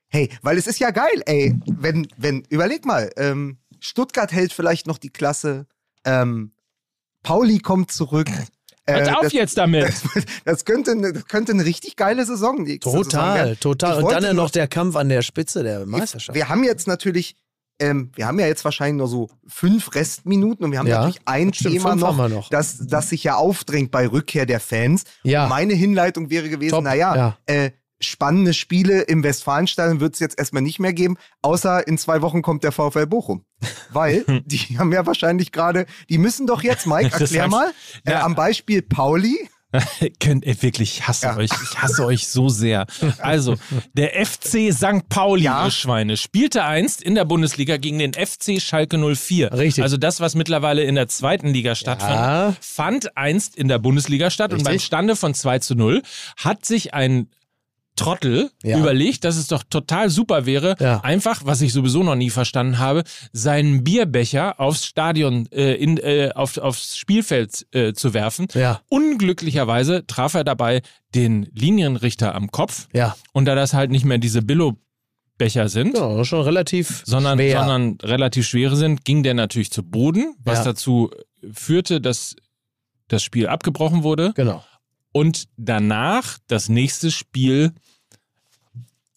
[0.08, 1.58] Hey, weil es ist ja geil, ey.
[1.66, 5.66] Wenn, wenn, überleg mal, ähm, Stuttgart hält vielleicht noch die Klasse,
[6.04, 6.52] ähm,
[7.22, 8.28] Pauli kommt zurück.
[8.86, 9.92] Äh, Hört auf das, jetzt damit!
[10.44, 13.98] das, könnte eine, das könnte eine richtig geile Saison nächste Saison Total, total.
[13.98, 16.34] Ich Und dann ja noch der Kampf an der Spitze der Meisterschaft.
[16.34, 17.36] Wir haben jetzt natürlich,
[17.78, 21.20] ähm, wir haben ja jetzt wahrscheinlich nur so fünf Restminuten und wir haben Ja, natürlich
[21.26, 22.48] ein stimmt, Thema noch, noch.
[22.50, 25.04] Das, das sich ja aufdrängt bei Rückkehr der Fans.
[25.22, 25.46] Ja.
[25.46, 27.38] Meine Hinleitung wäre gewesen, naja, ja.
[27.46, 27.70] äh,
[28.02, 32.42] spannende Spiele im Westfalenstadion wird es jetzt erstmal nicht mehr geben, außer in zwei Wochen
[32.42, 33.44] kommt der VfL Bochum.
[33.90, 37.72] Weil die haben ja wahrscheinlich gerade, die müssen doch jetzt, Mike, Das erklär mal,
[38.04, 38.24] äh, Ja.
[38.24, 39.48] am Beispiel Pauli,
[40.20, 41.36] Könnt ihr wirklich, ich hasse Ja.
[41.38, 42.86] euch, ich hasse euch so sehr.
[43.20, 43.56] Also,
[43.94, 45.08] der FC St.
[45.08, 45.64] Pauli, Ja.
[45.64, 49.50] ihr Schweine, spielte einst in der Bundesliga gegen den FC Schalke 04.
[49.54, 49.82] Richtig.
[49.82, 52.54] Also das, was mittlerweile in der zweiten Liga stattfand, Ja.
[52.60, 54.72] fand einst in der Bundesliga statt und Richtig.
[54.72, 56.02] beim Stande von 2 zu 0
[56.36, 57.28] hat sich ein
[57.96, 58.78] Trottel Ja.
[58.78, 61.00] überlegt, dass es doch total super wäre, Ja.
[61.00, 66.30] einfach, was ich sowieso noch nie verstanden habe, seinen Bierbecher aufs Stadion, äh, in, äh,
[66.34, 68.46] auf, aufs Spielfeld äh, zu werfen.
[68.54, 68.80] Ja.
[68.88, 70.82] Unglücklicherweise traf er dabei
[71.14, 72.88] den Linienrichter am Kopf.
[73.32, 77.58] Und da das halt nicht mehr diese Billo-Becher sind, Ja, schon relativ sondern, schwer.
[77.58, 81.10] sondern relativ schwere sind, ging der natürlich zu Boden, was dazu
[81.52, 82.36] führte, dass
[83.08, 84.64] das Spiel abgebrochen wurde Genau.
[85.12, 87.72] Und danach das nächste Spiel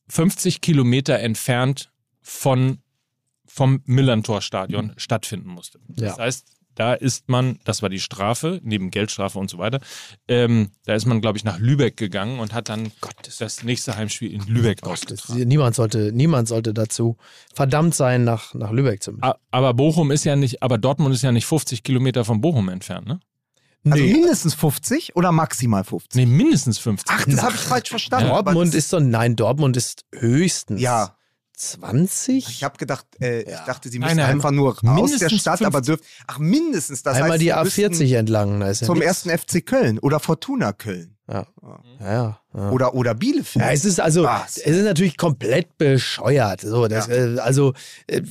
[0.09, 1.91] 50 Kilometer entfernt
[2.21, 2.79] von,
[3.45, 5.79] vom Millantor-Stadion stattfinden musste.
[5.95, 6.09] Ja.
[6.09, 9.79] Das heißt, da ist man, das war die Strafe, neben Geldstrafe und so weiter,
[10.27, 12.91] ähm, da ist man, glaube ich, nach Lübeck gegangen und hat dann
[13.39, 15.47] das nächste Heimspiel in Lübeck Das, ausgetragen.
[15.47, 17.17] niemand, sollte, niemand sollte dazu
[17.53, 19.31] verdammt sein, nach, nach Lübeck zu müssen.
[19.51, 23.07] Aber Bochum ist ja nicht, aber Dortmund ist ja nicht 50 Kilometer von Bochum entfernt,
[23.07, 23.19] ne?
[23.85, 24.13] Also Nee.
[24.13, 26.15] mindestens 50 oder maximal 50?
[26.15, 27.09] Nee, mindestens 50.
[27.15, 28.29] Ach, das habe ich falsch verstanden.
[28.31, 31.15] aber Dortmund ist so, nein, Dortmund ist höchstens Ja.
[31.57, 32.49] 20?
[32.49, 35.61] Ich habe gedacht, äh, ich dachte, sie müssen nein, einfach nur aus mindestens der Stadt,
[35.61, 35.85] aber 50.
[35.85, 36.03] dürfen.
[36.27, 37.01] Ach, mindestens.
[37.03, 38.59] Das Einmal heißt, die sie müssten A40 entlang.
[38.59, 39.07] Da ist ja Zum nix.
[39.07, 41.15] ersten FC Köln oder Fortuna Köln.
[41.27, 41.47] Ja.
[42.01, 42.69] Ja, ja.
[42.71, 43.63] Oder, oder Bielefeld.
[43.65, 44.57] Ja, es ist also, Was?
[44.57, 46.61] es ist natürlich komplett bescheuert.
[46.61, 47.73] So, das, äh, also,
[48.07, 48.21] äh,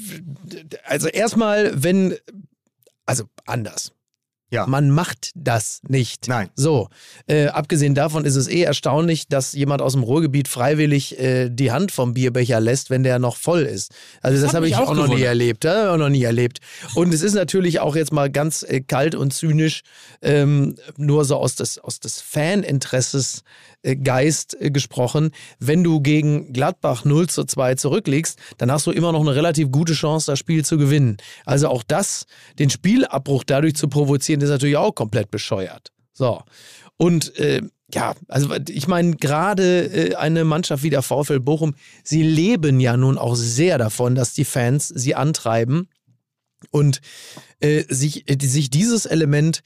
[0.86, 2.14] also erstmal, wenn,
[3.06, 3.92] also anders.
[4.50, 4.66] Ja.
[4.66, 6.28] Man macht das nicht.
[6.28, 6.48] Nein.
[6.54, 6.88] So,
[7.26, 11.72] äh, abgesehen davon ist es eh erstaunlich, dass jemand aus dem Ruhrgebiet freiwillig äh, die
[11.72, 13.92] Hand vom Bierbecher lässt, wenn der noch voll ist.
[14.20, 15.28] Also das, hat habe ich auch auch, noch nie gewundert.
[15.28, 15.64] erlebt.
[15.64, 16.60] Ja, auch noch nie erlebt.
[16.94, 19.82] Und es ist natürlich auch jetzt mal ganz äh, kalt und zynisch,
[20.22, 23.42] ähm, nur so aus des, aus des Faninteresses äh,
[23.84, 25.30] Geist äh, gesprochen.
[25.58, 29.70] Wenn du gegen Gladbach 0 zu 2 zurückliegst, dann hast du immer noch eine relativ
[29.70, 31.18] gute Chance, das Spiel zu gewinnen.
[31.44, 32.26] Also auch das,
[32.58, 35.92] den Spielabbruch dadurch zu provozieren, ist natürlich auch komplett bescheuert.
[36.12, 36.42] So.
[36.96, 37.62] Und äh,
[37.92, 42.96] ja, also ich meine, gerade äh, eine Mannschaft wie der VfL Bochum, sie leben ja
[42.96, 45.88] nun auch sehr davon, dass die Fans sie antreiben
[46.70, 47.00] und
[47.60, 49.62] äh, sich, äh, sich dieses Element,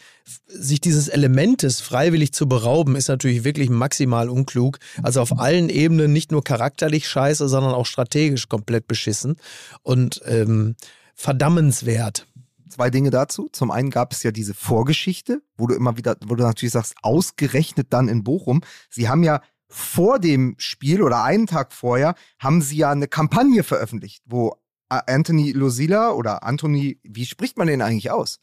[0.46, 4.78] sich dieses Elementes freiwillig zu berauben, ist natürlich wirklich maximal unklug.
[5.02, 9.36] Also auf allen Ebenen nicht nur charakterlich scheiße, sondern auch strategisch komplett beschissen
[9.82, 10.76] und ähm,
[11.14, 12.26] verdammenswert.
[12.68, 13.48] Zwei Dinge dazu.
[13.52, 16.94] Zum einen gab es ja diese Vorgeschichte, wo du immer wieder, wo du natürlich sagst,
[17.02, 18.60] ausgerechnet dann in Bochum.
[18.90, 23.62] Sie haben ja vor dem Spiel oder einen Tag vorher, haben sie ja eine Kampagne
[23.62, 24.56] veröffentlicht, wo
[24.88, 28.40] Anthony Losilla oder Anthony, wie spricht man den eigentlich aus?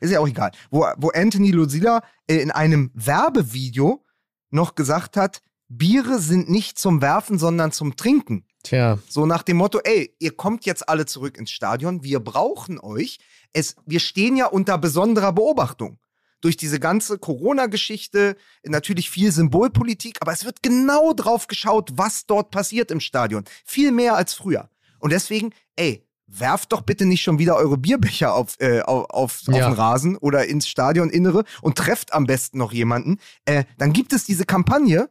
[0.00, 0.50] Ist ja auch egal.
[0.70, 4.04] Wo, wo Anthony Losilla äh, in einem Werbevideo
[4.50, 8.44] noch gesagt hat, Biere sind nicht zum Werfen, sondern zum Trinken.
[8.64, 12.80] Tja, So nach dem Motto, ey, ihr kommt jetzt alle zurück ins Stadion, wir brauchen
[12.80, 13.18] euch.
[13.52, 15.98] Es, wir stehen ja unter besonderer Beobachtung.
[16.40, 22.50] Durch diese ganze Corona-Geschichte, natürlich viel Symbolpolitik, aber es wird genau drauf geschaut, was dort
[22.50, 23.44] passiert im Stadion.
[23.64, 24.70] Viel mehr als früher.
[25.00, 29.42] Und deswegen, ey, werft doch bitte nicht schon wieder eure Bierbecher auf, äh, auf, auf,
[29.48, 29.68] auf Ja.
[29.68, 33.18] den Rasen oder ins Stadioninnere und trefft am besten noch jemanden.
[33.46, 35.10] Äh, dann gibt es diese Kampagne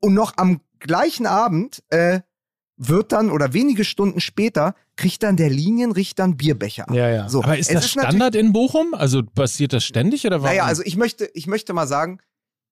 [0.00, 2.20] und noch am gleichen Abend äh,
[2.76, 6.88] wird dann oder wenige Stunden später kriegt dann der Linienrichter einen Bierbecher.
[6.88, 6.94] ab.
[6.94, 7.28] Ja, ja.
[7.28, 8.94] So, Aber ist es das Standard in Bochum?
[8.94, 10.56] Also passiert das ständig oder warum?
[10.56, 12.18] Naja, also ich möchte, ich möchte mal sagen,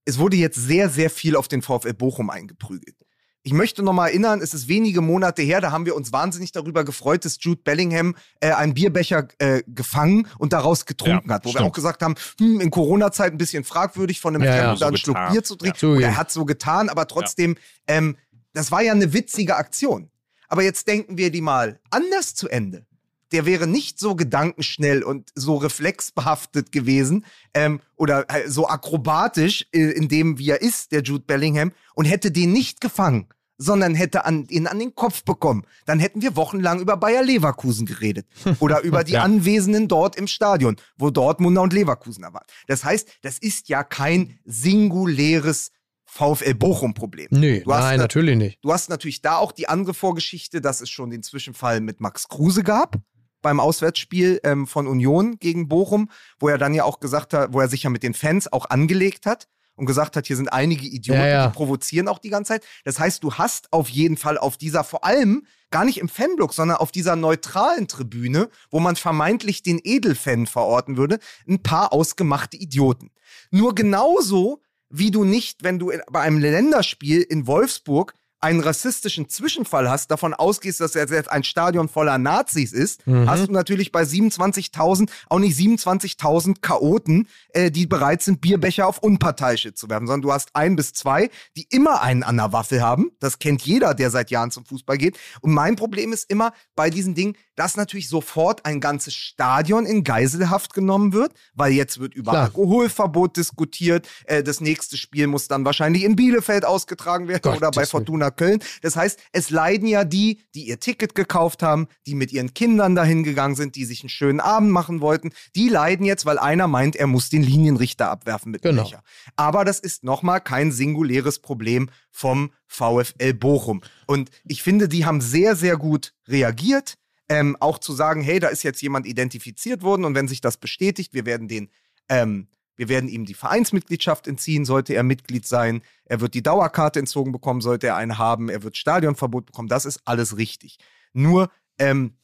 [0.04, 2.96] es wurde jetzt sehr, sehr viel auf den VfL Bochum eingeprügelt.
[3.42, 6.52] Ich möchte noch mal erinnern, es ist wenige Monate her, da haben wir uns wahnsinnig
[6.52, 11.44] darüber gefreut, dass Jude Bellingham äh, einen Bierbecher äh, gefangen und daraus getrunken Ja, hat.
[11.44, 11.66] Wo wir stimmt.
[11.68, 14.80] auch gesagt haben, hm, in Corona-Zeit ein bisschen fragwürdig, von einem Ja, ja, Fremden so
[14.80, 15.16] da einen Schluck.
[15.32, 15.86] Bier zu trinken.
[15.86, 15.96] Ja.
[15.96, 18.16] Und er hat so getan, aber trotzdem, ähm,
[18.52, 20.10] das war ja eine witzige Aktion.
[20.48, 22.84] Aber jetzt denken wir die mal anders zu Ende.
[23.32, 27.24] Der wäre nicht so gedankenschnell und so reflexbehaftet gewesen
[27.54, 32.06] ähm, oder äh, so akrobatisch äh, in dem, wie er ist, der Jude Bellingham, und
[32.06, 35.64] hätte den nicht gefangen, sondern hätte an, ihn an den Kopf bekommen.
[35.86, 38.26] Dann hätten wir wochenlang über Bayer Leverkusen geredet
[38.60, 39.22] oder über die Ja.
[39.22, 42.46] Anwesenden dort im Stadion, wo Dortmunder und Leverkusener waren.
[42.68, 45.70] Das heißt, das ist ja kein singuläres
[46.06, 47.28] VfL Bochum-Problem.
[47.30, 48.58] Nee, Du hast nein, ne- natürlich nicht.
[48.62, 52.26] Du hast natürlich da auch die andere Vorgeschichte, dass es schon den Zwischenfall mit Max
[52.28, 52.96] Kruse gab
[53.42, 57.60] beim Auswärtsspiel ähm, von Union gegen Bochum, wo er dann ja auch gesagt hat, wo
[57.60, 60.86] er sich ja mit den Fans auch angelegt hat und gesagt hat, hier sind einige
[60.86, 61.46] Idioten, Ja, ja.
[61.46, 62.64] die provozieren auch die ganze Zeit.
[62.84, 66.52] Das heißt, du hast auf jeden Fall auf dieser vor allem gar nicht im Fanblock,
[66.52, 71.18] sondern auf dieser neutralen Tribüne, wo man vermeintlich den Edelfan verorten würde,
[71.48, 73.10] ein paar ausgemachte Idioten.
[73.50, 74.60] Nur genauso
[74.90, 80.10] wie du nicht, wenn du in, bei einem Länderspiel in Wolfsburg einen rassistischen Zwischenfall hast,
[80.10, 85.10] davon ausgehst, dass es jetzt ein Stadion voller Nazis ist, hast du natürlich bei 27.000
[85.28, 90.32] auch nicht 27.000 Chaoten, äh, die bereit sind, Bierbecher auf Unparteiische zu werfen, sondern du
[90.32, 93.10] hast ein bis zwei, die immer einen an der Waffel haben.
[93.20, 95.18] Das kennt jeder, der seit Jahren zum Fußball geht.
[95.40, 100.02] Und mein Problem ist immer bei diesen Dingen, dass natürlich sofort ein ganzes Stadion in
[100.02, 102.44] Geiselhaft genommen wird, weil jetzt wird über Klar.
[102.44, 104.08] Alkoholverbot diskutiert.
[104.24, 107.84] Äh, das nächste Spiel muss dann wahrscheinlich in Bielefeld ausgetragen werden Gottes oder bei.
[107.84, 108.60] Fortuna Köln.
[108.82, 112.94] Das heißt, es leiden ja die, die ihr Ticket gekauft haben, die mit ihren Kindern
[112.94, 115.32] dahin gegangen sind, die sich einen schönen Abend machen wollten.
[115.54, 118.84] Die leiden jetzt, weil einer meint, er muss den Linienrichter abwerfen mit dem Genau.
[118.84, 119.02] Becher.
[119.36, 123.82] Aber das ist nochmal kein singuläres Problem vom VfL Bochum.
[124.06, 126.94] Und ich finde, die haben sehr, sehr gut reagiert.
[127.28, 130.56] Ähm, auch zu sagen, hey, da ist jetzt jemand identifiziert worden und wenn sich das
[130.56, 131.70] bestätigt, wir werden den,
[132.08, 132.48] ähm,
[132.80, 135.82] wir werden ihm die Vereinsmitgliedschaft entziehen, sollte er Mitglied sein.
[136.06, 138.48] Er wird die Dauerkarte entzogen bekommen, sollte er eine haben.
[138.48, 139.68] Er wird Stadionverbot bekommen.
[139.68, 140.78] Das ist alles richtig.
[141.12, 142.16] Nur, ähm,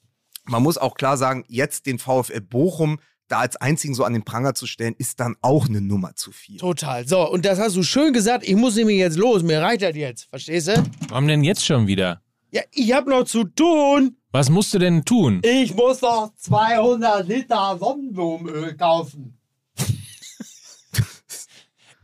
[0.45, 4.25] man muss auch klar sagen, jetzt den VfL Bochum da als einzigen so an den
[4.25, 6.57] Pranger zu stellen, ist dann auch eine Nummer zu viel.
[6.57, 7.07] Total.
[7.07, 8.49] So, und das hast du schön gesagt.
[8.49, 9.43] Ich muss nämlich jetzt los.
[9.43, 10.25] Mir reicht das jetzt.
[10.31, 10.83] Verstehst du?
[11.09, 12.23] Warum denn jetzt schon wieder?
[12.51, 14.17] Ja, ich hab noch zu tun.
[14.33, 15.43] Was musst du denn tun?
[15.45, 19.37] Ich muss noch 200 Liter Sonnenblumenöl kaufen.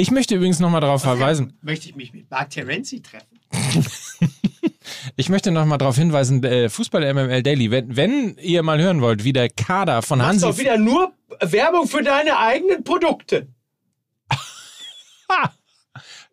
[0.03, 1.53] Ich möchte übrigens nochmal darauf verweisen.
[1.63, 3.39] Möchte ich mich mit Mark Terenzi treffen?
[5.17, 9.25] Ich möchte nochmal darauf hinweisen, äh, Fußball MML Daily, wenn, wenn ihr mal hören wollt,
[9.25, 13.47] wie der Kader von Hansi doch wieder nur Werbung für deine eigenen Produkte.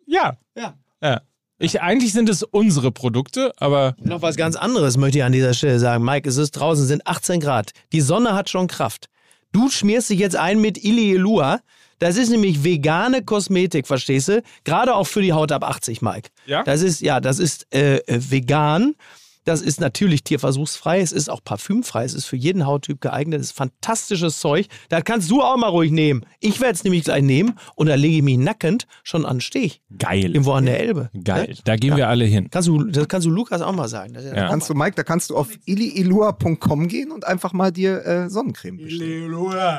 [0.06, 0.36] Ja.
[0.56, 0.74] Ja.
[1.00, 1.20] Ja.
[1.58, 5.54] Ich, eigentlich sind es unsere Produkte, aber Noch was ganz anderes möchte ich an dieser
[5.54, 6.04] Stelle sagen.
[6.04, 7.70] Mike, es ist draußen, es sind 18 Grad.
[7.92, 9.08] Die Sonne hat schon Kraft.
[9.52, 11.60] Du schmierst dich jetzt ein mit Ilielua.
[12.00, 14.42] Das ist nämlich vegane Kosmetik, verstehst du?
[14.64, 16.30] Gerade auch für die Haut ab 80, Mike.
[16.46, 16.64] Ja?
[16.64, 18.96] Das ist, ja, das ist äh, vegan.
[19.44, 21.00] Das ist natürlich tierversuchsfrei.
[21.00, 22.04] Es ist auch parfümfrei.
[22.04, 23.40] Es ist für jeden Hauttyp geeignet.
[23.40, 24.66] Es ist fantastisches Zeug.
[24.88, 26.26] Das kannst du auch mal ruhig nehmen.
[26.40, 29.40] Ich werde es nämlich gleich nehmen und da lege ich mich nackend schon an den
[29.40, 29.80] Steg.
[29.98, 30.24] geil.
[30.26, 31.10] Irgendwo an der Elbe.
[31.24, 31.48] Geil.
[31.48, 31.56] Ne?
[31.64, 32.48] Da gehen wir alle hin.
[32.50, 34.14] Kannst du, das kannst du Lukas auch mal sagen.
[34.14, 34.48] Das ist Ja.
[34.48, 38.76] Kannst du, Mike, da kannst du auf iliilua.com gehen und einfach mal dir äh, Sonnencreme
[38.76, 39.34] bestellen.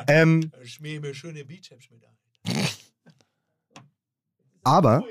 [0.07, 2.55] Ähm, Schmier mir schöne Bizeps mit ein.
[4.63, 5.03] aber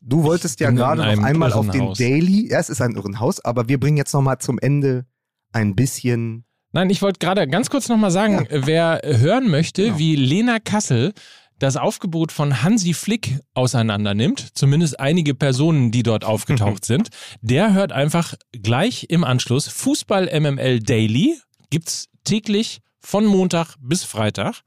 [0.00, 1.92] du wolltest ja gerade noch einmal auf den.
[1.94, 5.06] Daily, ja, es ist ein Irrenhaus, aber wir bringen jetzt noch mal zum Ende
[5.52, 9.98] ein bisschen Nein, ich wollte gerade ganz kurz nochmal sagen, wer hören möchte, Genau.
[9.98, 11.14] wie Lena Kassel
[11.58, 17.08] das Aufgebot von Hansi Flick auseinander nimmt, zumindest einige Personen, die dort aufgetaucht sind,
[17.40, 21.38] der hört einfach gleich im Anschluss Fußball MML Daily.
[21.70, 24.60] Gibt's täglich von Montag bis Freitag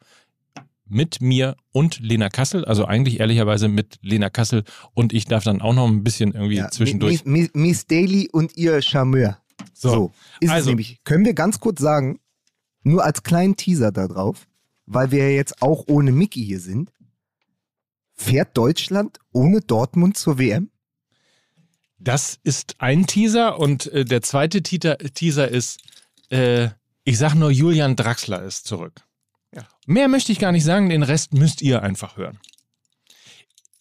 [0.89, 4.63] mit mir und Lena Kassel, also eigentlich ehrlicherweise mit Lena Kassel
[4.93, 7.25] und ich darf dann auch noch ein bisschen irgendwie ja, zwischendurch.
[7.25, 9.39] Miss, Miss Daily und ihr Charmeur.
[9.73, 11.03] So, ist es also- nämlich.
[11.03, 12.19] Können wir ganz kurz sagen,
[12.83, 14.47] nur als kleinen Teaser da drauf,
[14.85, 16.91] weil wir ja jetzt auch ohne Mickey hier sind,
[18.13, 20.69] fährt Deutschland ohne Dortmund zur WM?
[21.99, 25.81] Das ist ein Teaser und äh, der zweite Teaser, Teaser ist,
[26.29, 26.69] äh,
[27.03, 29.03] ich sag nur, Julian Draxler ist zurück.
[29.55, 29.67] Ja.
[29.85, 32.39] Mehr möchte ich gar nicht sagen, den Rest müsst ihr einfach hören.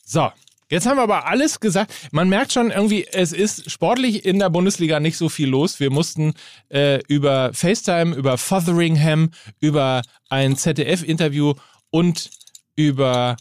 [0.05, 0.33] So,
[0.71, 1.93] jetzt haben wir aber alles gesagt.
[2.11, 5.81] Man merkt schon irgendwie, es ist sportlich in der Bundesliga nicht so viel los.
[5.81, 6.35] Wir mussten
[6.71, 11.55] äh, über FaceTime, über Fotheringham, über ein ZDF-Interview
[11.91, 12.31] und
[12.77, 13.37] über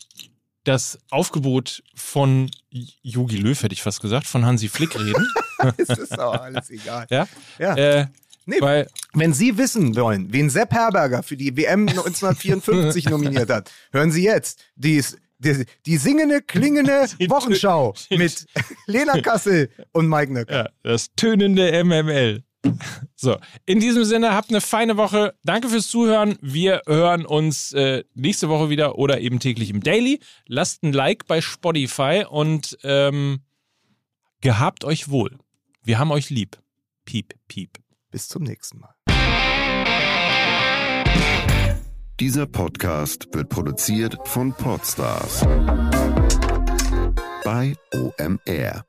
[0.65, 2.51] das Aufgebot von
[3.01, 5.32] Jogi Löw, hätte ich fast gesagt, von Hansi Flick reden.
[5.78, 7.07] es ist auch alles egal.
[7.09, 7.28] ja?
[7.57, 7.75] Ja.
[7.75, 8.07] Äh,
[8.48, 13.70] Nee, weil Wenn Sie wissen wollen, wen Sepp Herberger für die WM 1954 nominiert hat,
[13.91, 15.04] hören Sie jetzt die,
[15.39, 18.45] die, die singende, klingende Wochenschau mit
[18.86, 20.56] Lena Kassel und Mike Nöcker.
[20.56, 22.43] Ja, das tönende MML.
[23.16, 25.36] So, in diesem Sinne, habt eine feine Woche.
[25.43, 26.38] Danke fürs Zuhören.
[26.41, 30.22] Wir hören uns äh, nächste Woche wieder oder eben täglich im Daily.
[30.48, 33.41] Lasst ein Like bei Spotify und ähm,
[34.39, 35.38] gehabt euch wohl.
[35.84, 36.58] Wir haben euch lieb.
[37.06, 37.78] Piep, piep.
[38.11, 38.93] Bis zum nächsten Mal.
[42.19, 45.41] Dieser Podcast wird produziert von Podstars
[47.43, 48.84] bei OMR.